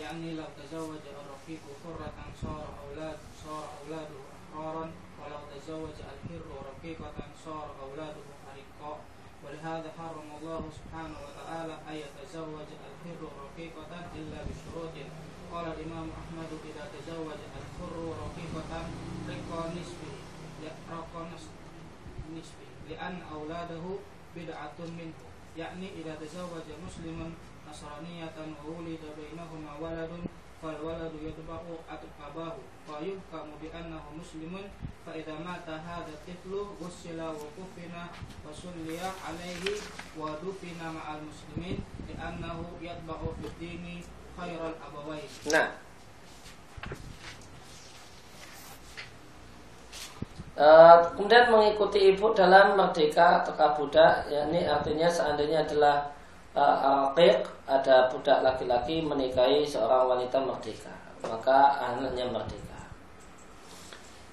[0.00, 4.90] يعني لو تزوج الرفيق حرة صار أولاد صار أولاده أحرارا
[5.20, 9.00] ولو تزوج الحر رفيقة صار أولاده حرقاء
[9.44, 14.94] ولهذا حرم الله سبحانه وتعالى أن يتزوج الحر رفيقة إلا بشروط
[15.52, 18.82] قال الإمام أحمد إذا تزوج الحر رفيقة
[19.28, 20.14] رقى نسبه
[20.90, 21.22] رقى
[22.36, 23.84] نسبه لأن أولاده
[24.36, 25.18] بدعة منه
[25.56, 27.34] يعني إذا تزوج مسلم
[27.73, 30.21] nasraniyatan ulida bainahuma waladun
[30.61, 34.69] fal waladu yatba'u abahu fa yuhkamu bi annahu muslimun
[35.01, 38.13] fa idza mata hadha tiflu ghusila wa kufina
[38.45, 39.81] wa sulliya alaihi
[40.13, 44.05] wa dufina ma'al muslimin li annahu yatba'u fid dini
[44.37, 45.73] khairal abawain nah.
[50.53, 56.13] Uh, kemudian mengikuti ibu dalam merdeka atau budak, yakni artinya seandainya adalah
[56.53, 57.09] uh,
[57.65, 60.93] ada budak laki-laki menikahi seorang wanita merdeka.
[61.25, 62.81] Maka anaknya merdeka.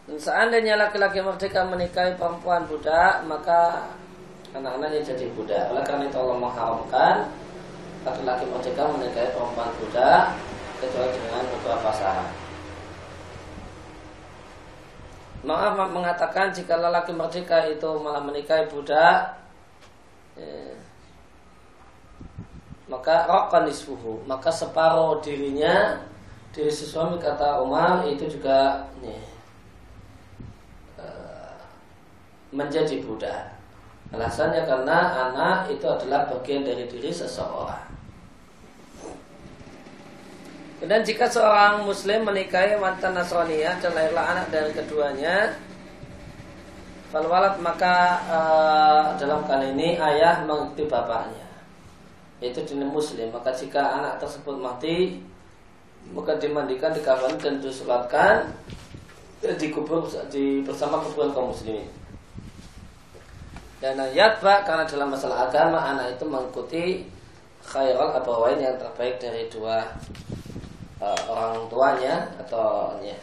[0.08, 3.88] Dan seandainya laki-laki merdeka menikahi perempuan budak maka
[4.52, 5.70] anak-anaknya jadi budak.
[5.70, 7.16] Oleh karena itu Allah mengharamkan
[8.02, 10.24] laki-laki merdeka menikahi perempuan budak
[10.80, 12.30] kecuali dengan beberapa syarat.
[15.40, 19.40] Maaf mengatakan jika lelaki merdeka itu malah menikahi budak
[20.36, 20.79] eh,
[22.90, 24.20] maka rokan nisfuhu.
[24.26, 26.02] Maka separuh dirinya
[26.50, 29.22] diri si suami kata Umar itu juga nih,
[32.50, 33.54] menjadi budak.
[34.10, 37.86] Alasannya karena anak itu adalah bagian dari diri seseorang.
[40.82, 45.52] Dan jika seorang muslim menikahi wanita Nasraniyah dan lahirlah anak dari keduanya
[47.12, 51.49] Falwalat maka uh, dalam kali ini ayah mengikuti bapaknya
[52.40, 55.20] yaitu jenis muslim maka jika anak tersebut mati
[56.10, 58.48] maka dimandikan dikafan dan disolatkan
[59.40, 61.88] dikubur di bersama kuburan kaum muslimin
[63.80, 66.84] dan ayat pak karena dalam masalah agama anak itu mengikuti
[67.64, 69.84] khairal abawain yang terbaik dari dua
[71.00, 73.16] uh, orang tuanya atau ya,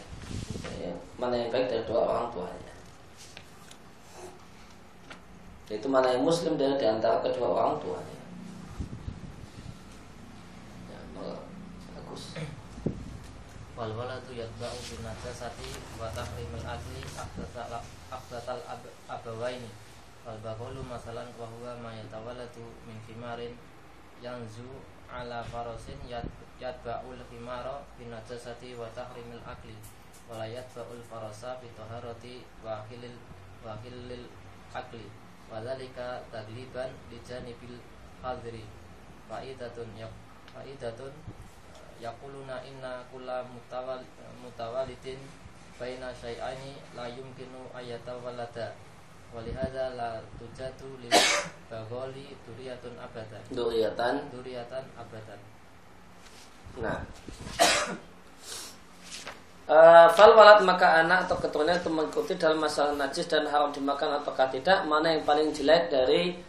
[0.82, 2.74] ya, mana yang baik dari dua orang tuanya.
[5.68, 8.20] Itu mana yang muslim dari di antara kedua orang tuanya.
[10.90, 11.00] Ya,
[11.94, 12.24] bagus.
[13.78, 15.70] Wal waladu yatba'u bin najasati
[16.02, 17.78] wa tahrimil akli afdatal
[18.10, 19.70] afdatal ab- abawaini.
[20.26, 23.54] Wal baqulu masalan wa huwa ma yatawalladu min khimarin
[24.20, 26.26] yanzu ala farasin yat
[26.60, 29.78] yatba'ul khimara bin najasati wa tahrimil akli
[30.28, 33.16] wa la yatba'ul farasa bi taharati wa hilil
[33.63, 34.26] wa hilil
[34.76, 35.06] akli
[35.48, 37.78] wa dzalika tagliban li janibil
[38.26, 38.66] hadri.
[39.28, 40.08] Fa'idatun ya
[40.52, 41.12] fa'idatun
[42.02, 44.02] yaquluna inna kulla mutawal
[44.44, 45.20] mutawalidin
[45.78, 48.74] baina syai'aini la yumkinu ayatawallada
[49.36, 51.12] walihada la tujatu lil
[51.70, 54.16] baghali duriyatun abadan Duriatan.
[54.34, 55.40] duriyatan abadan
[56.78, 57.02] Nah.
[59.68, 64.16] Eh, fal walad maka anak atau keturunan itu mengikuti dalam masalah najis dan haram dimakan
[64.24, 66.40] apakah tidak mana yang paling jelek dari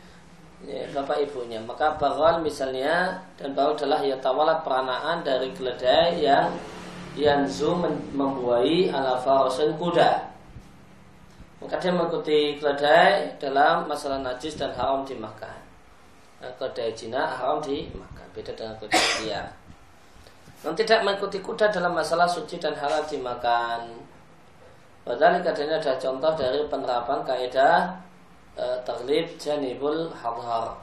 [0.66, 1.60] ya, bapak ibunya.
[1.62, 6.50] Maka bahwa misalnya dan bahwa adalah ya tawalat peranaan dari keledai yang
[7.14, 7.78] yanzu
[8.14, 10.26] membuai ala farasin kuda.
[11.58, 15.58] Maka dia mengikuti keledai dalam masalah najis dan haram dimakan
[16.38, 19.46] Nah, keledai Cina haram dimakan beda dengan keledai liar
[20.62, 23.94] yang tidak mengikuti kuda dalam masalah suci dan halal dimakan.
[25.06, 27.94] Padahal kadangnya ada contoh dari penerapan kaidah
[28.82, 30.82] taglib janibul hadhar.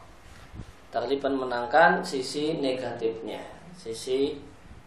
[0.96, 3.44] Tagliban menangkan sisi negatifnya,
[3.76, 4.40] sisi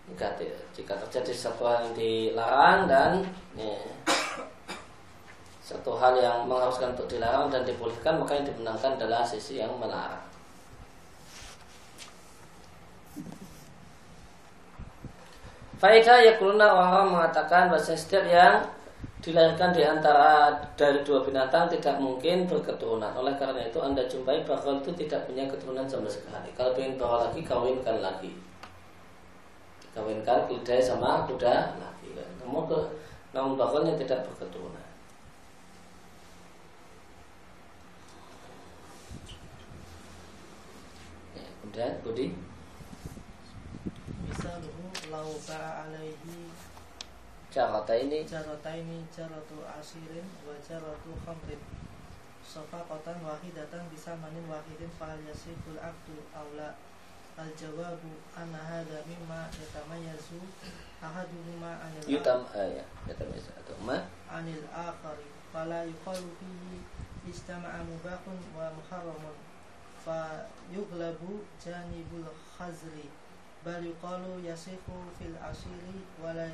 [0.08, 0.56] negatif.
[0.72, 3.12] Jika terjadi hal yang dilarang dan
[3.52, 3.76] ya,
[5.60, 10.24] satu hal yang mengharuskan untuk dilarang dan dibolehkan maka yang dimenangkan adalah sisi yang melarang.
[15.78, 16.34] Faedah ya
[16.74, 18.66] orang-orang mengatakan bahwa setiap yang
[19.18, 23.10] dilahirkan di antara dari dua binatang tidak mungkin berketurunan.
[23.18, 26.54] Oleh karena itu Anda jumpai bakal itu tidak punya keturunan sama sekali.
[26.54, 28.30] Kalau ingin bawa lagi, kawinkan lagi.
[29.90, 32.08] Kawinkan keledai sama kuda lagi.
[32.38, 32.78] Namun ke
[33.34, 34.86] namun bakalnya tidak berketurunan.
[41.34, 42.26] Ya, kemudian Budi.
[44.28, 46.37] misaluhu lau alaihi
[47.48, 48.28] Carata ini.
[48.28, 51.56] Jarataini jaratu asirin wa jaratu khamrin.
[52.44, 56.76] Safaqatan wahidatan bisamanin wahidin fahal yasiful abdu awla
[57.40, 60.40] al jawabu anna hadha mimma yatamayyazu
[61.00, 63.96] ahaduhuma anil yutam ah, ya yutam atau ma?
[64.28, 65.28] anil akhari.
[65.48, 66.84] Fala yuqalu fihi
[67.24, 69.36] istama'a mubahun wa muharramun.
[70.04, 72.28] Fa yughlabu janibul
[72.60, 73.08] khazri.
[73.64, 76.44] Bal yuqalu yasifu fil asiri wa la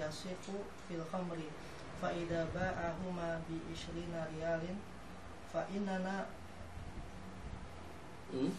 [0.00, 0.56] yasifu
[0.88, 1.48] fil khamri
[2.00, 4.78] fa idza ba'ahuma bi ishrina riyalin
[5.52, 6.26] fa innana
[8.32, 8.52] hmm?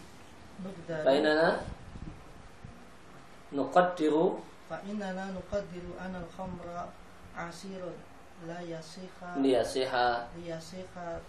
[0.64, 1.48] nuqdaru Bainana
[3.52, 6.88] nuqaddiru fa innana nuqaddiru anna al khamra
[7.36, 7.96] asirun
[8.46, 11.20] la yasiha liyasiha liyasiha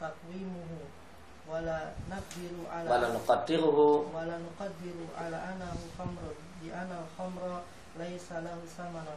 [0.00, 0.78] takwimuhu
[1.50, 4.14] wala naqdiru ala wala nuqaddiruhu.
[4.14, 7.64] Wala nuqaddiru ala anahu khamrun di anna al-khamra
[7.98, 9.16] laysa lahu samanan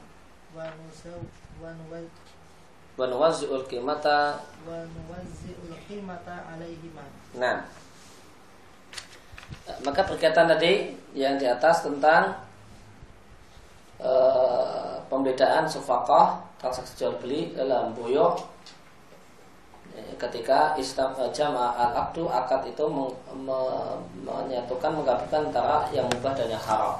[2.94, 4.38] wa nuwazzi'ul qimata.
[4.70, 7.04] Wa nuwazzi'ul qimata alaihima
[7.38, 7.66] nah.
[9.86, 12.38] Maka berkaitan tadi yang di atas tentang
[13.98, 18.54] eh, pembedaan sufaqah transaksi jual beli dalam buyuk
[19.94, 23.14] Eh, ketika Islam eh, jama al akdu akad itu meng-
[23.46, 26.98] me- menyatukan menggabungkan antara yang mubah dan yang haram.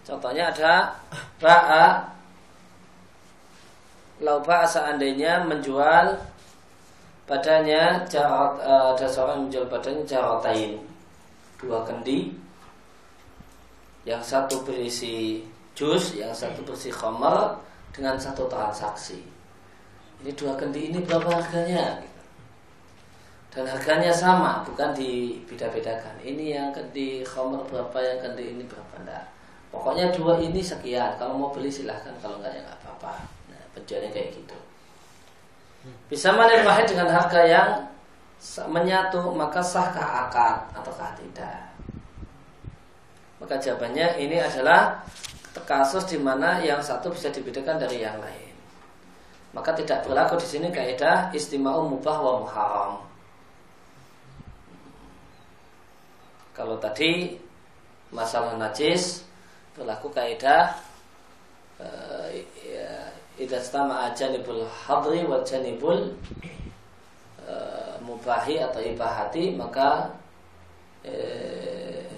[0.00, 0.96] Contohnya ada
[1.36, 2.15] ba'a
[4.24, 6.16] lau ba'a seandainya menjual
[7.28, 10.80] badannya jarat eh, ada seorang menjual badannya jaratain
[11.60, 12.32] dua kendi.
[14.06, 15.42] Yang satu berisi
[15.74, 17.58] jus yang satu berisi khamar
[17.90, 19.18] dengan satu transaksi.
[20.22, 22.00] Ini dua kendi ini berapa harganya?
[23.50, 26.14] Dan harganya sama bukan dibeda-bedakan.
[26.22, 29.26] Ini yang kendi khamar berapa yang kendi ini berapa enggak.
[29.74, 31.18] Pokoknya dua ini sekian.
[31.18, 32.14] Kalau mau beli silahkan.
[32.22, 33.35] Kalau enggak ya enggak apa-apa
[33.76, 34.56] penjualnya kayak gitu.
[36.08, 37.70] Bisa mana wahid dengan harga yang
[38.72, 41.70] menyatu maka sahkah akad ataukah tidak?
[43.36, 45.04] Maka jawabannya ini adalah
[45.68, 48.54] kasus di mana yang satu bisa dibedakan dari yang lain.
[49.54, 53.06] Maka tidak berlaku di sini kaidah istimau mubah wa muharam
[56.56, 57.36] kalau tadi
[58.08, 59.28] masalah najis
[59.76, 60.72] berlaku kaidah
[61.76, 62.55] ya,
[63.36, 66.16] idza stama'a janibul hadri wa janibul
[67.44, 70.08] uh, mubahi atau ibahati maka
[71.04, 72.08] eh,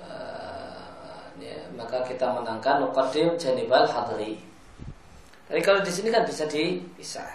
[0.00, 4.40] uh, ya, maka kita menangkan nuqaddim janibal hadri.
[5.48, 7.28] Tapi kalau di sini kan bisa dipisah.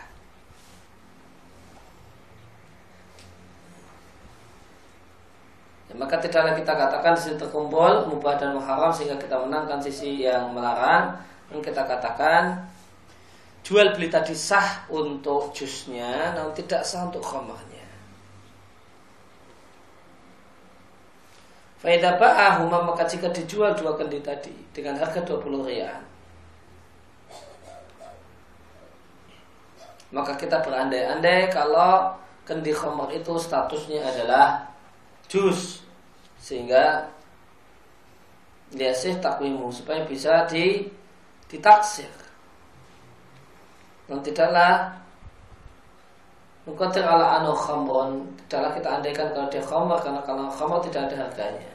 [5.90, 10.26] Ya, maka tidaklah kita katakan di sini terkumpul mubah dan muharam sehingga kita menangkan sisi
[10.26, 11.33] yang melarang.
[11.54, 12.66] Dan kita katakan
[13.62, 17.86] jual beli tadi sah untuk jusnya, namun tidak sah untuk khamarnya.
[21.84, 26.00] Faidah ba'ahuma maka jika dijual dua kendi tadi dengan harga 20 rial
[30.16, 32.16] Maka kita berandai-andai kalau
[32.48, 34.64] kendi khamar itu statusnya adalah
[35.28, 35.84] jus
[36.40, 37.12] sehingga
[38.72, 40.88] liasih takwimu supaya bisa di
[41.54, 42.10] ditaksir
[44.10, 45.04] dan tidaklah
[46.64, 51.28] Mukatir ala anu khamron Tidaklah kita andaikan kalau dia khamr Karena kalau khamr tidak ada
[51.28, 51.74] harganya.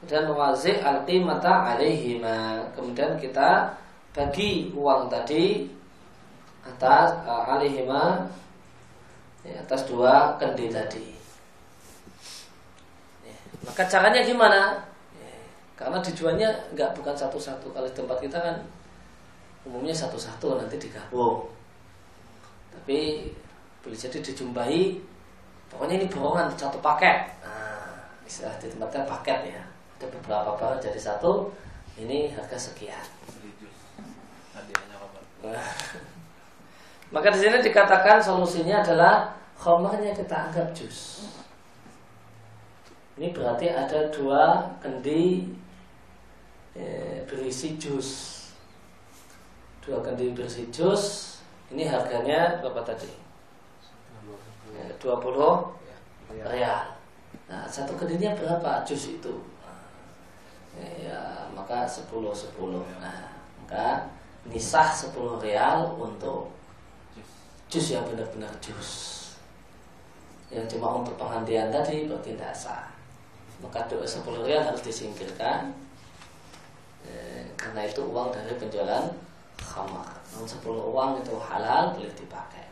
[0.00, 2.68] Kemudian mewazik al-qimata alaihima.
[2.76, 3.72] Kemudian kita
[4.12, 5.68] bagi uang tadi
[6.68, 8.28] Atas uh, alaihima
[9.44, 11.06] ya, Atas dua kendi tadi.
[13.64, 14.89] Maka caranya gimana?
[15.80, 17.72] Karena tujuannya nggak bukan satu-satu.
[17.72, 18.56] Kalau di tempat kita kan
[19.64, 21.48] umumnya satu-satu nanti digabung.
[22.68, 23.32] Tapi
[23.80, 25.00] boleh jadi dijumpai.
[25.72, 27.32] Pokoknya ini bohongan satu paket.
[27.40, 29.62] Nah, istilah di tempatnya paket ya.
[29.96, 31.48] Ada beberapa barang jadi satu.
[31.96, 33.00] Ini harga sekian.
[37.14, 41.24] Maka di sini dikatakan solusinya adalah khomernya kita anggap jus.
[43.16, 45.48] Ini berarti ada dua kendi
[46.80, 48.40] eh, berisi jus.
[49.84, 51.36] Dua kendi berisi jus.
[51.68, 53.12] Ini harganya berapa tadi?
[54.72, 56.82] Ya, 20 real.
[57.46, 59.34] Nah, satu kendinya berapa jus itu?
[60.80, 62.82] Ya, maka 10 10.
[62.98, 63.28] Nah,
[63.60, 64.08] maka
[64.48, 66.50] nisah 10 real untuk
[67.68, 68.90] jus yang benar-benar jus.
[70.50, 72.90] Yang cuma untuk pengandian tadi berarti tidak sah
[73.62, 75.72] maka doa 10 rial harus disingkirkan
[77.60, 79.04] karena itu uang dari penjualan
[79.60, 80.10] khamar.
[80.32, 82.70] Namun 10 uang itu halal boleh dipakai.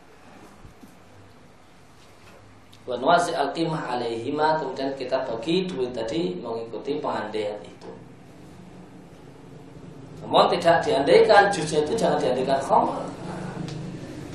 [2.89, 7.91] Wanwasi al-qimah alaihima Kemudian kita bagi duit tadi Mengikuti pengandaian itu.
[10.25, 13.05] Namun tidak diandaikan Jusnya itu jangan diandaikan khamar.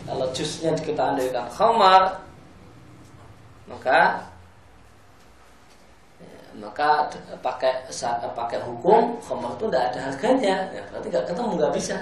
[0.07, 2.22] Kalau jusnya kita andaikan khamar
[3.66, 4.22] Maka
[6.55, 7.11] maka
[7.42, 7.90] pakai
[8.34, 10.57] pakai hukum khamar itu tidak ada harganya.
[10.70, 11.98] Ya, berarti nggak ketemu nggak bisa.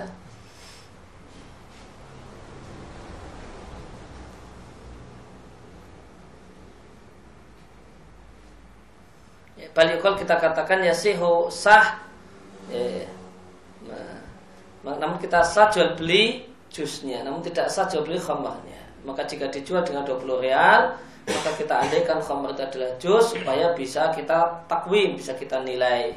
[9.56, 12.02] Ya, Balikol kita katakan ya sihu sah
[12.72, 13.06] ya,
[13.86, 19.46] nah, namun kita sah jual beli jusnya namun tidak sah jual beli khamarnya maka jika
[19.52, 25.14] dijual dengan 20 real maka kita andaikan khamr itu adalah jus supaya bisa kita takwim,
[25.14, 26.10] bisa kita nilai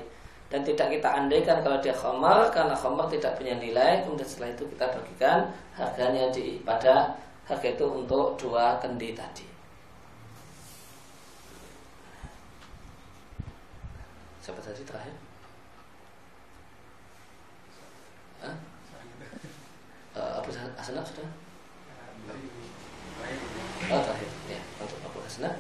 [0.49, 4.63] dan tidak kita andaikan kalau dia khamar karena khamar tidak punya nilai kemudian setelah itu
[4.71, 5.39] kita bagikan
[5.73, 7.17] harganya di pada
[7.49, 9.45] harga itu untuk dua kendi tadi
[14.41, 15.15] siapa tadi terakhir
[18.45, 18.55] Hah?
[20.15, 20.39] Uh,
[20.77, 21.29] Hasanah sudah?
[25.24, 25.50] Oh terakhir الحسنى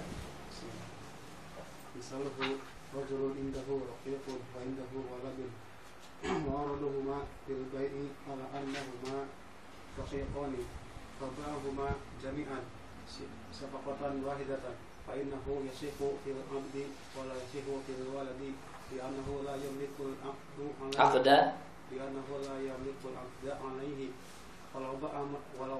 [1.98, 2.56] مثله
[2.96, 4.24] رجل عنده رقيق
[4.54, 5.40] وعنده ولد
[6.46, 7.92] وعرضهما بالبيع
[8.28, 9.16] على أنهما
[9.98, 10.52] رقيقان
[11.20, 11.88] فباعهما
[12.24, 12.60] جميعا
[13.52, 14.58] صفقة واحدة
[15.08, 16.76] فإنه يصح في العبد
[17.18, 18.42] ولا يصح في الولد
[18.96, 20.58] لأنه لا يملك العبد
[21.00, 21.28] عقد
[21.92, 24.00] لأنه لا يملك العبد عليه
[24.74, 25.14] ولو باع
[25.60, 25.78] ولو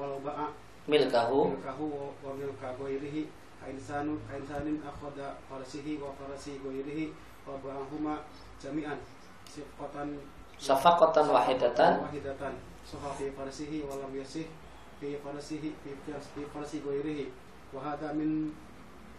[0.00, 0.48] ولو باع
[0.85, 1.57] milkahu.
[1.57, 1.85] Milkahu
[2.21, 3.29] wa milka ghairihi.
[3.65, 7.09] Insanu insanin akhadha farasihi wa farasi ghairihi
[7.49, 8.21] wa ba'ahuma
[8.61, 9.01] jami'an.
[9.49, 10.21] Sifatan
[10.61, 12.05] safaqatan wahidatan.
[12.05, 12.53] wahidatan.
[12.85, 14.45] Soha fi farasihi wa lam yasih
[15.01, 17.33] fi farasihi fi farasi ghairihi.
[17.73, 18.53] Wa hadha min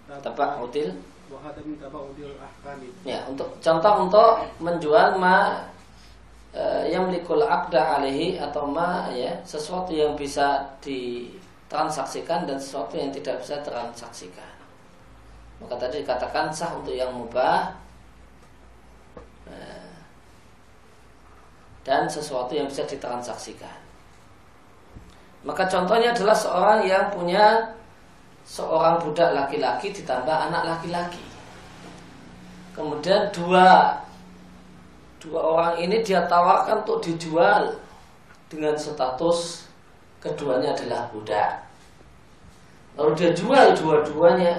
[0.07, 0.95] taba'udil.
[1.27, 2.89] wa hadha min taba'udil ahkami.
[3.03, 5.67] Ya untuk contoh untuk menjual ma
[6.55, 11.35] e, yang melikul akda alaihi atau ma ya sesuatu yang bisa di
[11.67, 14.55] transaksikan dan sesuatu yang tidak bisa transaksikan.
[15.59, 17.73] Maka tadi dikatakan sah untuk yang mubah
[19.49, 19.89] nah,
[21.83, 23.79] dan sesuatu yang bisa ditransaksikan.
[25.47, 27.75] Maka contohnya adalah seorang yang punya
[28.47, 31.23] seorang budak laki-laki ditambah anak laki-laki.
[32.75, 33.99] Kemudian dua
[35.19, 37.75] dua orang ini dia tawarkan untuk dijual
[38.47, 39.66] dengan status
[40.31, 41.67] keduanya adalah budak.
[42.97, 44.55] Lalu dia jual dua-duanya,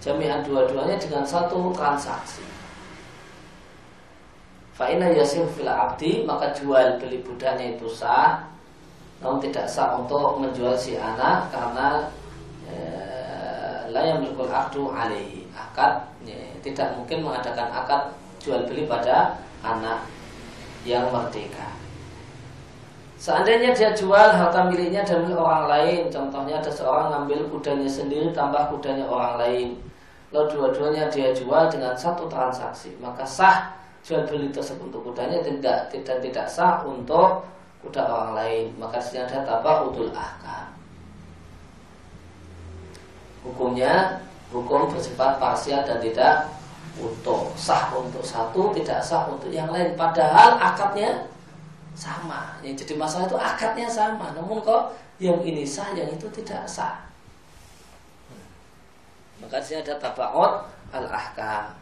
[0.00, 2.42] jaminan dua-duanya dengan satu transaksi.
[4.76, 8.44] Fa'ina yasim fil abdi maka jual beli budaknya itu sah
[9.24, 12.12] namun tidak sah untuk menjual si anak karena
[12.68, 20.04] eh, yang berkul akdu alaihi akad ya, tidak mungkin mengadakan akad jual beli pada anak
[20.84, 21.72] yang merdeka.
[23.16, 28.28] Seandainya dia jual harta miliknya dan milik orang lain, contohnya ada seorang ngambil kudanya sendiri
[28.36, 29.68] tambah kudanya orang lain,
[30.36, 33.72] lalu dua-duanya dia jual dengan satu transaksi, maka sah
[34.06, 37.42] jual beli tersebut untuk kudanya tidak tidak tidak sah untuk
[37.82, 38.64] kuda orang lain.
[38.78, 40.70] Maka sini ada tabahutul ahkam.
[43.42, 46.50] Hukumnya hukum bersifat parsial dan tidak
[46.98, 47.50] utuh.
[47.58, 49.98] Sah untuk satu tidak sah untuk yang lain.
[49.98, 51.26] Padahal akadnya
[51.96, 52.60] sama.
[52.60, 57.08] Yang jadi masalah itu akadnya sama, namun kok yang ini sah, yang itu tidak sah.
[58.28, 58.46] Hmm.
[59.40, 61.72] Maka sih ada tabaot al-ahkam.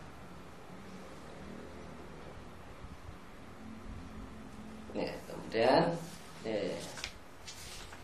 [4.95, 5.91] Ya, kemudian
[6.47, 6.79] ya, ya.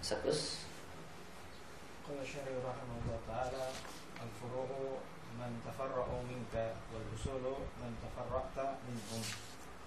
[0.02, 0.66] seterus
[2.02, 3.70] Qala syarih rahmatullah ta'ala
[4.18, 4.98] al furuhu
[5.38, 9.22] man tafarra'u minka Wal-usulu man tafarra'ta minkum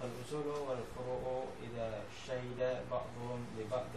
[0.00, 1.52] Al-usulu wal furuhu
[2.27, 2.59] شهد
[2.91, 3.93] بعضهم لبعض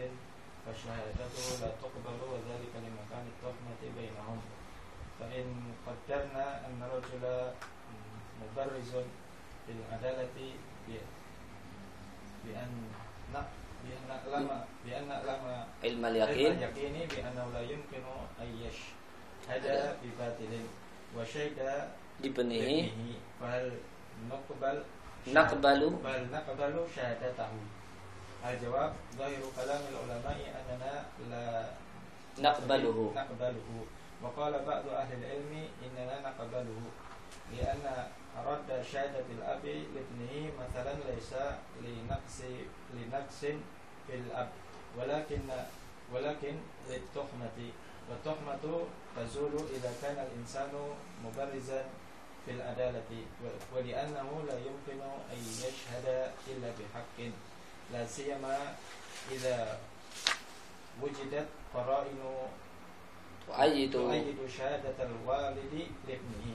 [0.66, 4.38] فشهادته لا تقبل وذلك لمكان التهمة بينهم
[5.20, 5.46] فإن
[5.86, 7.24] قدرنا أن رجل
[8.42, 8.92] مبرز
[9.68, 10.36] بالعدالة
[12.46, 12.72] بأن
[13.82, 14.48] بأن نعلم
[14.86, 18.02] بأن نعلم علم علم اليقين اليقين بأنه لا يمكن
[18.40, 19.64] أن يشهد
[20.02, 20.52] بباطل
[21.16, 21.58] وشهد
[22.22, 23.66] dibenihi بابنه فهل
[24.30, 24.76] نقبل
[25.34, 27.50] نقبل بل نقبل شهادته
[28.45, 31.65] الجواب ظاهر كلام العلماء أننا لا
[32.39, 33.69] نقبله نقبله
[34.23, 36.81] وقال بعض أهل العلم إننا نقبله
[37.57, 37.85] لأن
[38.45, 41.33] رد شهادة الأب لابنه مثلا ليس
[41.83, 42.37] لنقص
[42.93, 43.39] لنقص
[44.07, 44.49] في الأب
[44.97, 45.41] ولكن
[46.13, 46.55] ولكن
[46.89, 47.57] للتهمة
[48.09, 48.85] والتهمة
[49.17, 50.71] تزول إذا كان الإنسان
[51.25, 51.85] مبرزا
[52.45, 53.09] في العدالة
[53.75, 55.01] ولأنه لا يمكن
[55.33, 57.17] أن يشهد إلا بحق
[57.93, 58.75] لا سيما
[59.31, 59.77] إذا
[61.01, 62.19] وجدت قرائن
[63.47, 63.91] تؤيد.
[63.91, 65.73] تؤيد شهادة الوالد
[66.07, 66.45] لابنه.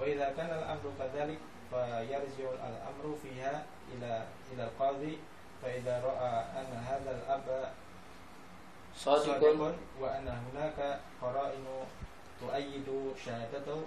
[0.00, 1.38] وإذا كان الأمر كذلك
[1.70, 4.12] فيرجع الأمر فيها إلى
[4.52, 5.18] إلى القاضي.
[5.62, 7.72] فإذا رأى أن هذا الأب
[8.96, 9.42] صادق.
[10.00, 11.66] وأن هناك قرائن
[12.40, 12.88] تؤيد
[13.26, 13.80] شهادته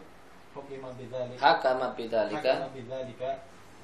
[0.55, 1.37] حكم بذلك.
[1.39, 2.43] حكم بذلك.
[2.47, 3.21] حكم بذلك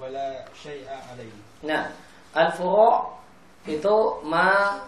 [0.01, 1.36] ولا شيء عليه.
[1.63, 1.89] Nah,
[2.34, 3.13] al-furu'
[3.67, 4.80] itu ma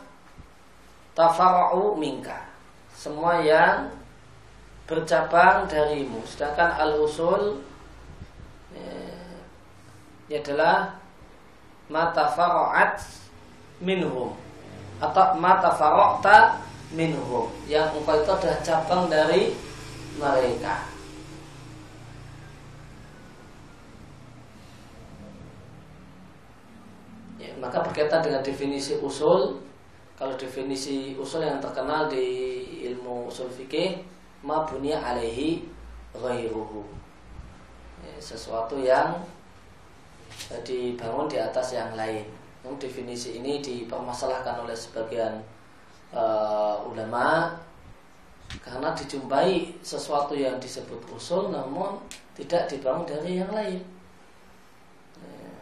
[1.13, 2.47] tafara'u minka.
[2.95, 3.91] Semua yang
[4.89, 6.23] bercabang darimu.
[6.25, 7.61] Sedangkan al-usul
[8.73, 9.37] eh,
[10.31, 10.97] ini adalah
[11.93, 12.97] ma tafara'at
[13.83, 14.33] minhum
[14.99, 16.59] atau ma tafara'ta
[16.91, 19.53] minhum yang engkau itu adalah cabang dari
[20.17, 20.88] mereka.
[27.58, 29.58] Maka berkaitan dengan definisi usul,
[30.14, 32.28] kalau definisi usul yang terkenal di
[32.91, 34.04] ilmu usul fikih,
[34.45, 35.66] ma bunya alaihi
[36.14, 36.86] ghairuhu.
[38.06, 39.18] Ya, sesuatu yang
[40.62, 42.28] dibangun di atas yang lain.
[42.64, 45.39] Yang definisi ini dipermasalahkan oleh sebagian
[46.12, 47.56] uh, ulama
[48.60, 52.02] karena dijumpai sesuatu yang disebut usul namun
[52.34, 53.80] tidak dibangun dari yang lain.
[55.22, 55.56] Ya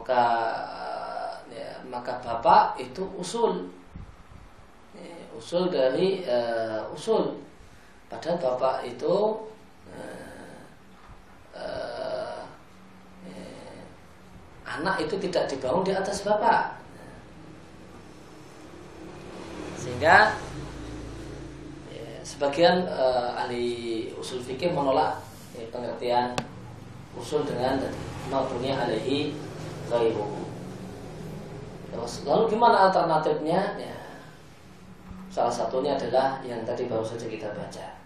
[0.00, 0.24] maka
[1.52, 3.68] ya, maka bapak itu usul.
[4.96, 7.36] Ya, usul dari uh, usul.
[8.08, 9.44] Padahal bapak itu
[9.92, 10.64] uh,
[11.52, 12.40] uh,
[13.28, 13.44] ya,
[14.64, 16.80] anak itu tidak dibangun di atas bapak.
[19.76, 20.32] Sehingga
[21.92, 25.20] ya, sebagian uh, ahli usul fikih menolak
[25.52, 26.32] ya, pengertian
[27.12, 27.76] usul dengan
[28.32, 29.49] mabuni alaihi
[29.90, 30.46] ghairuhu.
[32.24, 33.76] Lalu gimana alternatifnya?
[33.76, 33.96] Ya,
[35.28, 37.98] salah satunya adalah yang tadi baru saja kita baca.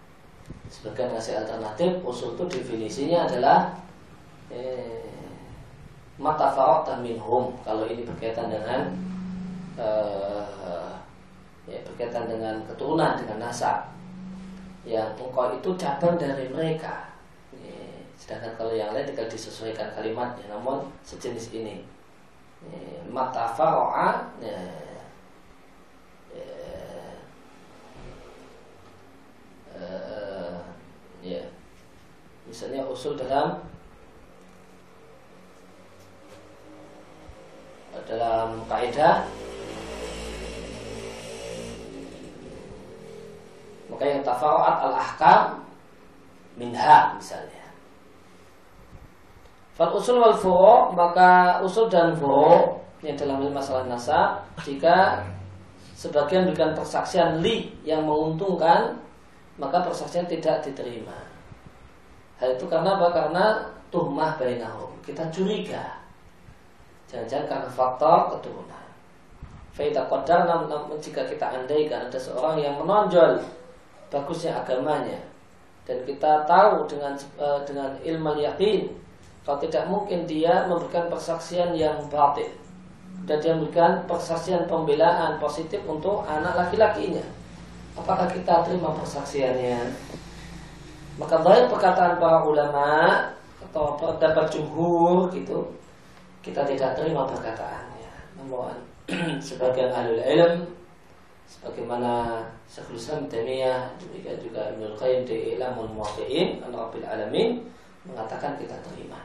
[0.69, 3.79] sebagian ngasih alternatif usul itu definisinya adalah
[4.51, 5.07] eh,
[6.19, 6.51] mata
[6.83, 8.91] dan minhum kalau ini berkaitan dengan
[9.79, 10.95] eh,
[11.71, 13.95] ya, berkaitan dengan keturunan dengan nasab
[14.85, 17.14] yang engkau itu cabang dari mereka
[18.25, 20.49] sedangkan kalau yang lain tinggal disesuaikan kalimatnya.
[20.49, 21.85] Namun sejenis ini.
[22.65, 24.57] Ya, mata faro'a ya,
[26.33, 26.49] ya,
[29.77, 30.65] uh,
[31.21, 31.45] ya.
[32.49, 33.61] Misalnya usul dalam
[38.05, 39.25] dalam kaidah
[43.89, 45.43] maka yang tafarat al ahkam
[46.59, 47.54] minha misalnya
[49.75, 55.19] Fal usul wal furu maka usul dan furu yang dalam masalah nasab jika
[55.99, 58.95] sebagian berikan persaksian li yang menguntungkan
[59.59, 61.15] maka persaksian tidak diterima.
[62.39, 63.07] Hal itu karena apa?
[63.15, 63.45] Karena
[63.95, 64.91] tuhmah bainahum.
[65.03, 66.03] Kita curiga.
[67.07, 68.87] Jangan-jangan karena faktor keturunan.
[69.75, 73.43] Faida qadar namun jika kita andaikan ada seorang yang menonjol
[74.07, 75.19] bagusnya agamanya
[75.83, 77.11] dan kita tahu dengan
[77.43, 78.87] uh, dengan ilmu yakin
[79.45, 82.49] kalau tidak mungkin dia memberikan persaksian yang batin
[83.29, 87.25] dan dia memberikan persaksian pembelaan positif untuk anak laki-lakinya
[87.99, 89.79] apakah kita terima persaksiannya?
[91.15, 93.23] Maka banyak perkataan para ulama
[93.63, 95.63] atau pendapat jumhur gitu,
[96.43, 98.11] kita tidak terima perkataannya.
[98.39, 98.75] Namun
[99.47, 100.67] sebagian ahli ilm
[101.47, 107.63] sebagaimana Syekhul Islam Taimiyah demikian juga Ibnu Qayyim di Ilamul Muwaqqi'in an Rabbil Alamin
[108.03, 109.24] mengatakan kita terima.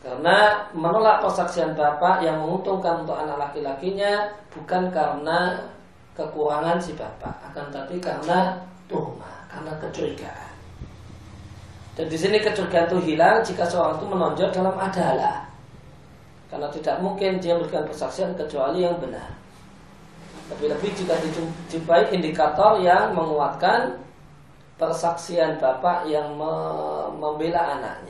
[0.00, 5.60] Karena menolak persaksian bapak yang menguntungkan untuk anak laki-lakinya bukan karena
[6.16, 8.56] kekurangan si bapak, akan tapi karena
[8.88, 10.52] tuhma, karena kecurigaan.
[12.00, 15.44] Dan di sini kecurigaan itu hilang jika seorang itu menonjol dalam adalah.
[16.48, 19.36] Karena tidak mungkin dia memberikan persaksian kecuali yang benar.
[20.50, 24.00] Lebih-lebih jika dijumpai indikator yang menguatkan
[24.80, 26.34] persaksian bapak yang
[27.20, 28.09] membela anaknya.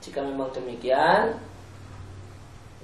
[0.00, 1.36] Jika memang demikian,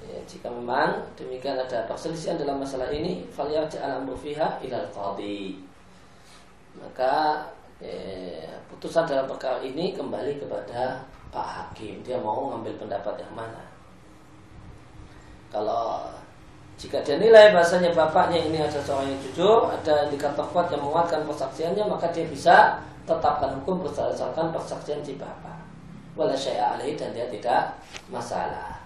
[0.05, 5.57] ya, jika memang demikian ada perselisihan dalam masalah ini falyarja al fiha ilal qadi.
[6.77, 7.41] Maka
[7.81, 11.01] ya, putusan dalam perkara ini kembali kepada
[11.33, 12.05] Pak Hakim.
[12.05, 13.65] Dia mau ngambil pendapat yang mana?
[15.49, 16.13] Kalau
[16.77, 21.25] jika dia nilai bahasanya bapaknya ini ada seorang yang jujur, ada indikator kuat yang menguatkan
[21.25, 22.77] persaksiannya, maka dia bisa
[23.09, 25.56] tetapkan hukum berdasarkan persaksian si bapak.
[26.17, 27.77] Wala syai'a dan dia tidak
[28.09, 28.81] masalah.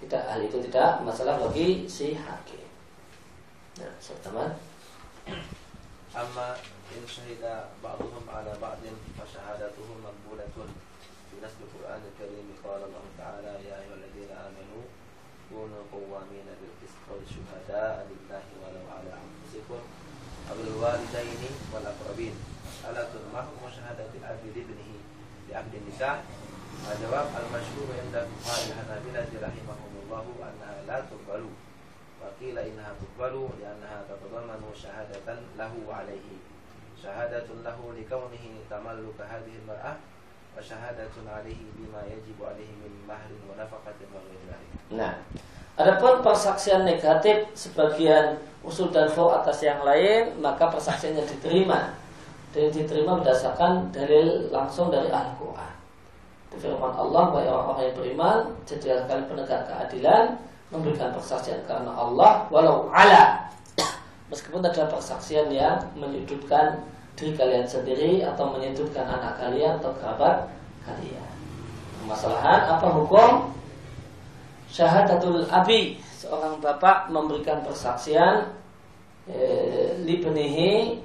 [0.00, 2.64] Tidak hal itu tidak masalah bagi si hakim.
[3.76, 4.56] Nah, pertama.
[6.16, 6.56] Amma
[6.88, 10.72] in syahida ba'dhum ala ba'din fa syahadatuhum maqbulatun.
[11.28, 14.88] Fi nas al-Qur'an al-Karim qala Allah Ta'ala ya ayyuhalladzina amanu
[15.52, 19.84] kunu qawwamina bil qist wa syuhada'a lillahi walau ala anfusikum
[20.48, 20.56] aw
[25.94, 26.18] bisa
[26.98, 31.54] jawab al-masyhur inda fuqaha al-hanabilah rahimahumullahu anna la tuqbalu.
[32.18, 34.02] Wa qila innaha tuqbalu li annaha
[34.74, 36.42] shahadatan lahu alayhi.
[36.98, 43.38] Shahadatun lahu li kaunihi tamalluka hadhihi al-mar'ah wa shahadatun alayhi bima yajibu alayhi min mahrin
[43.46, 44.18] wa nafaqatin wa
[44.98, 45.14] Nah,
[45.78, 51.94] Adapun persaksian negatif sebagian usul dan fo atas yang lain maka persaksiannya diterima.
[52.50, 55.83] Dan diterima berdasarkan dalil langsung dari Al-Quran
[56.60, 60.24] firman Allah bahwa orang-orang yang beriman jadi kali penegak keadilan
[60.74, 63.46] memberikan persaksian karena Allah walau ala
[64.32, 66.82] meskipun ada persaksian yang menyudutkan
[67.14, 70.50] diri kalian sendiri atau menyudutkan anak kalian atau kerabat
[70.82, 71.30] kalian.
[72.10, 73.54] Masalahan apa hukum
[74.66, 78.50] syahadatul abi seorang bapak memberikan persaksian
[79.30, 80.98] eh, libnihi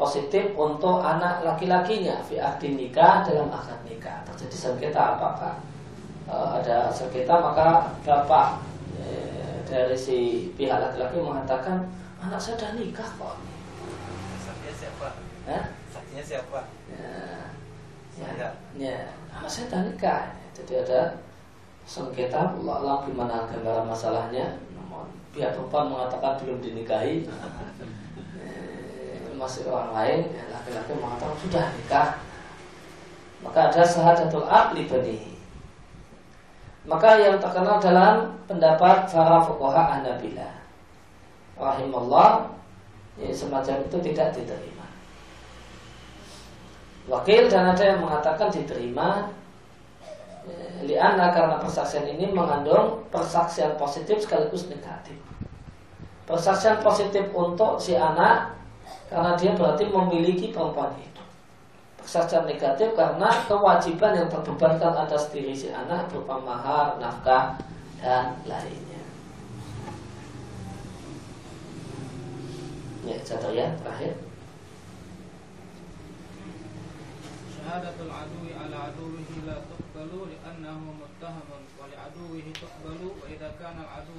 [0.00, 4.24] positif untuk anak laki-lakinya fi akdi nikah dalam akad nikah.
[4.32, 5.60] Terjadi sengketa apakah
[6.24, 8.64] e, ada sengketa maka bapak
[8.96, 9.04] e,
[9.68, 11.84] dari si pihak laki-laki mengatakan
[12.16, 13.36] anak saya sudah nikah kok.
[14.40, 15.08] Saksinya siapa?
[15.44, 15.64] Hah?
[15.92, 16.60] saksinya siapa?
[16.88, 17.12] Ya,
[18.16, 18.48] ya,
[18.80, 18.96] ya.
[19.36, 20.32] Anak saya sudah nikah.
[20.56, 21.20] Jadi ada
[21.84, 24.56] sengketa Allah gimana gambaran masalahnya.
[24.72, 27.28] Namun pihak perempuan mengatakan belum dinikahi
[29.40, 32.08] masih orang lain ya, laki-laki mengatakan sudah nikah.
[33.40, 35.32] Maka ada sahadatul akli bani.
[36.84, 40.60] Maka yang terkenal dalam pendapat para fuqaha Hanabila
[41.56, 42.52] rahimallah
[43.16, 44.86] ya, semacam itu tidak diterima.
[47.08, 49.32] Wakil dan ada yang mengatakan diterima
[50.44, 55.16] eh, Lianna karena persaksian ini mengandung persaksian positif sekaligus negatif.
[56.28, 58.59] Persaksian positif untuk si anak
[59.09, 61.23] karena dia berarti memiliki perempuan itu.
[62.01, 67.57] Persaksian negatif karena kewajiban yang terbebankan atas diri si anak berupa mahar, nafkah,
[67.97, 69.03] dan lainnya.
[73.05, 74.13] Ya, satu ya, terakhir.
[77.65, 81.49] شهادة العدو على عدوه لا تقبل لأنه متهم
[81.81, 84.18] ولعدوه تقبل وإذا كان العدو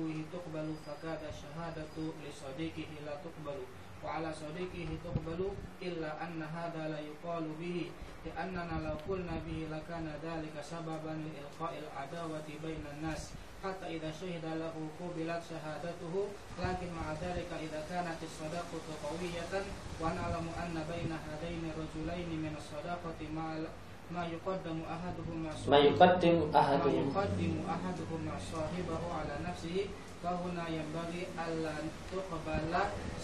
[0.00, 3.58] ولعدوه تقبل فكاد الشهادة لصديقه لا تقبل
[4.04, 5.50] وعلى صديقه تقبل
[5.82, 7.90] إلا أن هذا لا يقال به
[8.26, 13.30] لأننا لو قلنا به لكان ذلك سببا لإلقاء العداوة بين الناس
[13.64, 16.14] حتى إذا شهد له قبلت شهادته
[16.62, 19.52] لكن مع ذلك إذا كانت الصداقة قوية
[20.00, 23.66] ونعلم أن بين هذين الرجلين من الصداقة ما
[24.14, 29.76] ما يقدم أحدهما ما يقدم ما أحدهما يقدم أحدهما صاحبه على نفسه
[30.22, 31.74] فهنا ينبغي ألا
[32.12, 32.72] تقبل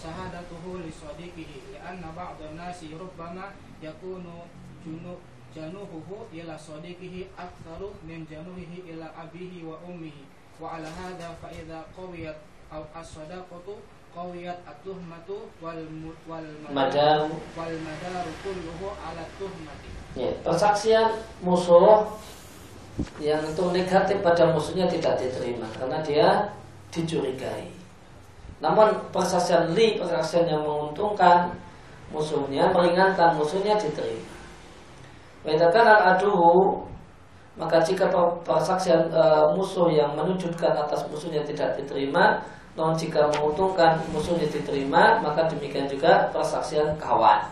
[0.03, 3.45] شهادته لصديقه لأن بعض الناس ربما
[3.83, 4.25] يكون
[4.85, 5.21] جنو-
[5.55, 10.17] جنوحه إلى صديقه أكثر من جنوحه إلى أبيه وأمه
[10.61, 12.35] وعلى هذا فإذا قويت
[12.73, 13.67] أو الصداقة
[14.18, 14.58] qawiyat
[15.06, 15.30] madar
[17.54, 19.90] wal madar kulluhu ala tuhmati.
[20.18, 22.02] Ya, persaksian musuh
[23.22, 26.28] yang itu negatif pada musuhnya tidak diterima karena dia
[26.90, 27.70] dicurigai.
[28.58, 31.54] Namun persaksian li, persaksian yang menguntungkan
[32.10, 34.34] musuhnya, meringankan musuhnya diterima.
[35.46, 36.82] Waidakan al-aduhu
[37.54, 38.06] maka jika
[38.42, 39.22] persaksian e,
[39.54, 42.38] musuh yang menunjukkan atas musuhnya tidak diterima,
[42.78, 47.50] namun jika menguntungkan musuhnya diterima, maka demikian juga persaksian kawan.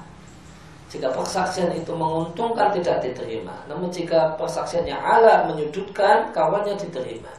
[0.86, 7.34] Jika persaksian itu menguntungkan tidak diterima, namun jika persaksiannya ala menyudutkan, kawannya diterima.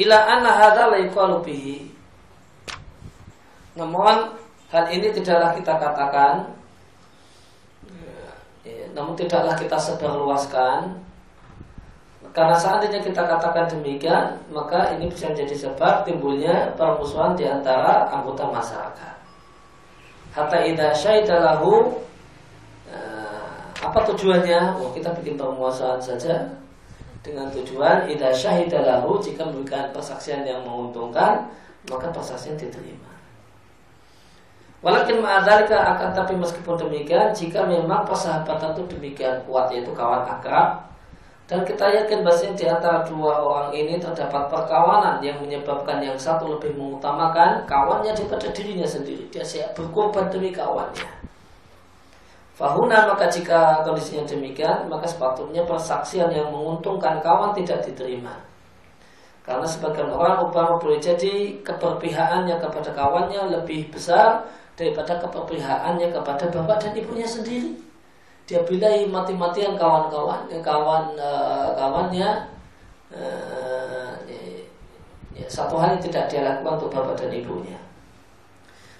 [0.00, 1.76] Ila anna yuqalu bihi.
[3.76, 4.32] Namun
[4.72, 6.56] hal ini tidaklah kita katakan
[8.64, 10.96] ya, namun tidaklah kita sebarluaskan
[12.32, 18.48] karena seandainya kita katakan demikian, maka ini bisa menjadi sebab timbulnya permusuhan di antara anggota
[18.48, 19.14] masyarakat.
[20.32, 21.92] Hatta idza syaidalahu
[22.88, 24.80] eh, apa tujuannya?
[24.80, 26.56] Oh, kita bikin permusuhan saja
[27.20, 31.52] dengan tujuan idza syahidalahu jika memberikan persaksian yang menguntungkan,
[31.92, 33.12] maka persaksian diterima.
[34.80, 40.91] Walakin ma'adzalika akan tapi meskipun demikian jika memang persahabatan itu demikian kuat yaitu kawan akrab
[41.50, 46.54] dan kita yakin bahasanya di antara dua orang ini terdapat perkawanan yang menyebabkan yang satu
[46.56, 49.26] lebih mengutamakan kawannya daripada dirinya sendiri.
[49.28, 51.04] Dia siap berkorban demi kawannya.
[52.54, 58.38] Fahuna maka jika kondisinya demikian maka sepatutnya persaksian yang menguntungkan kawan tidak diterima.
[59.42, 64.46] Karena sebagian orang upama boleh jadi keberpihakannya kepada kawannya lebih besar
[64.78, 67.91] daripada keberpihakannya kepada bapak dan ibunya sendiri.
[68.52, 72.28] Dia bilai mati-matian kawan-kawan, eh, kawan eh, kawannya
[73.08, 74.12] eh,
[75.32, 77.80] ya, satu hal yang tidak dia lakukan untuk bapak dan ibunya.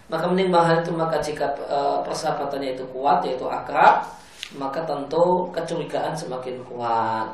[0.08, 4.08] Maka menimbang hal itu maka jika eh, persahabatannya itu kuat yaitu akrab,
[4.56, 7.28] maka tentu kecurigaan semakin kuat.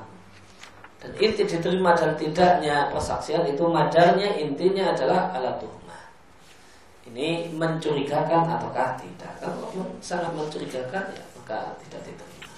[0.99, 6.03] Dan inti diterima dan tidaknya persaksian itu madarnya intinya adalah alat tuhmah.
[7.15, 9.39] Ini mencurigakan ataukah tidak?
[9.39, 9.71] Kalau
[10.03, 12.53] sangat mencurigakan ya maka tidak diterima.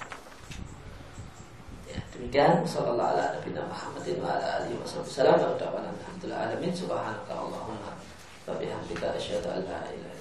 [1.86, 2.66] Ya, demikian.
[2.66, 6.74] Sallallahu ala nabiyina Muhammadin wa ala wasallam wa da'wana alhamdulillah alamin.
[6.74, 10.19] Subhanaka allahumma wa bihamdika asyhadu an la ilaha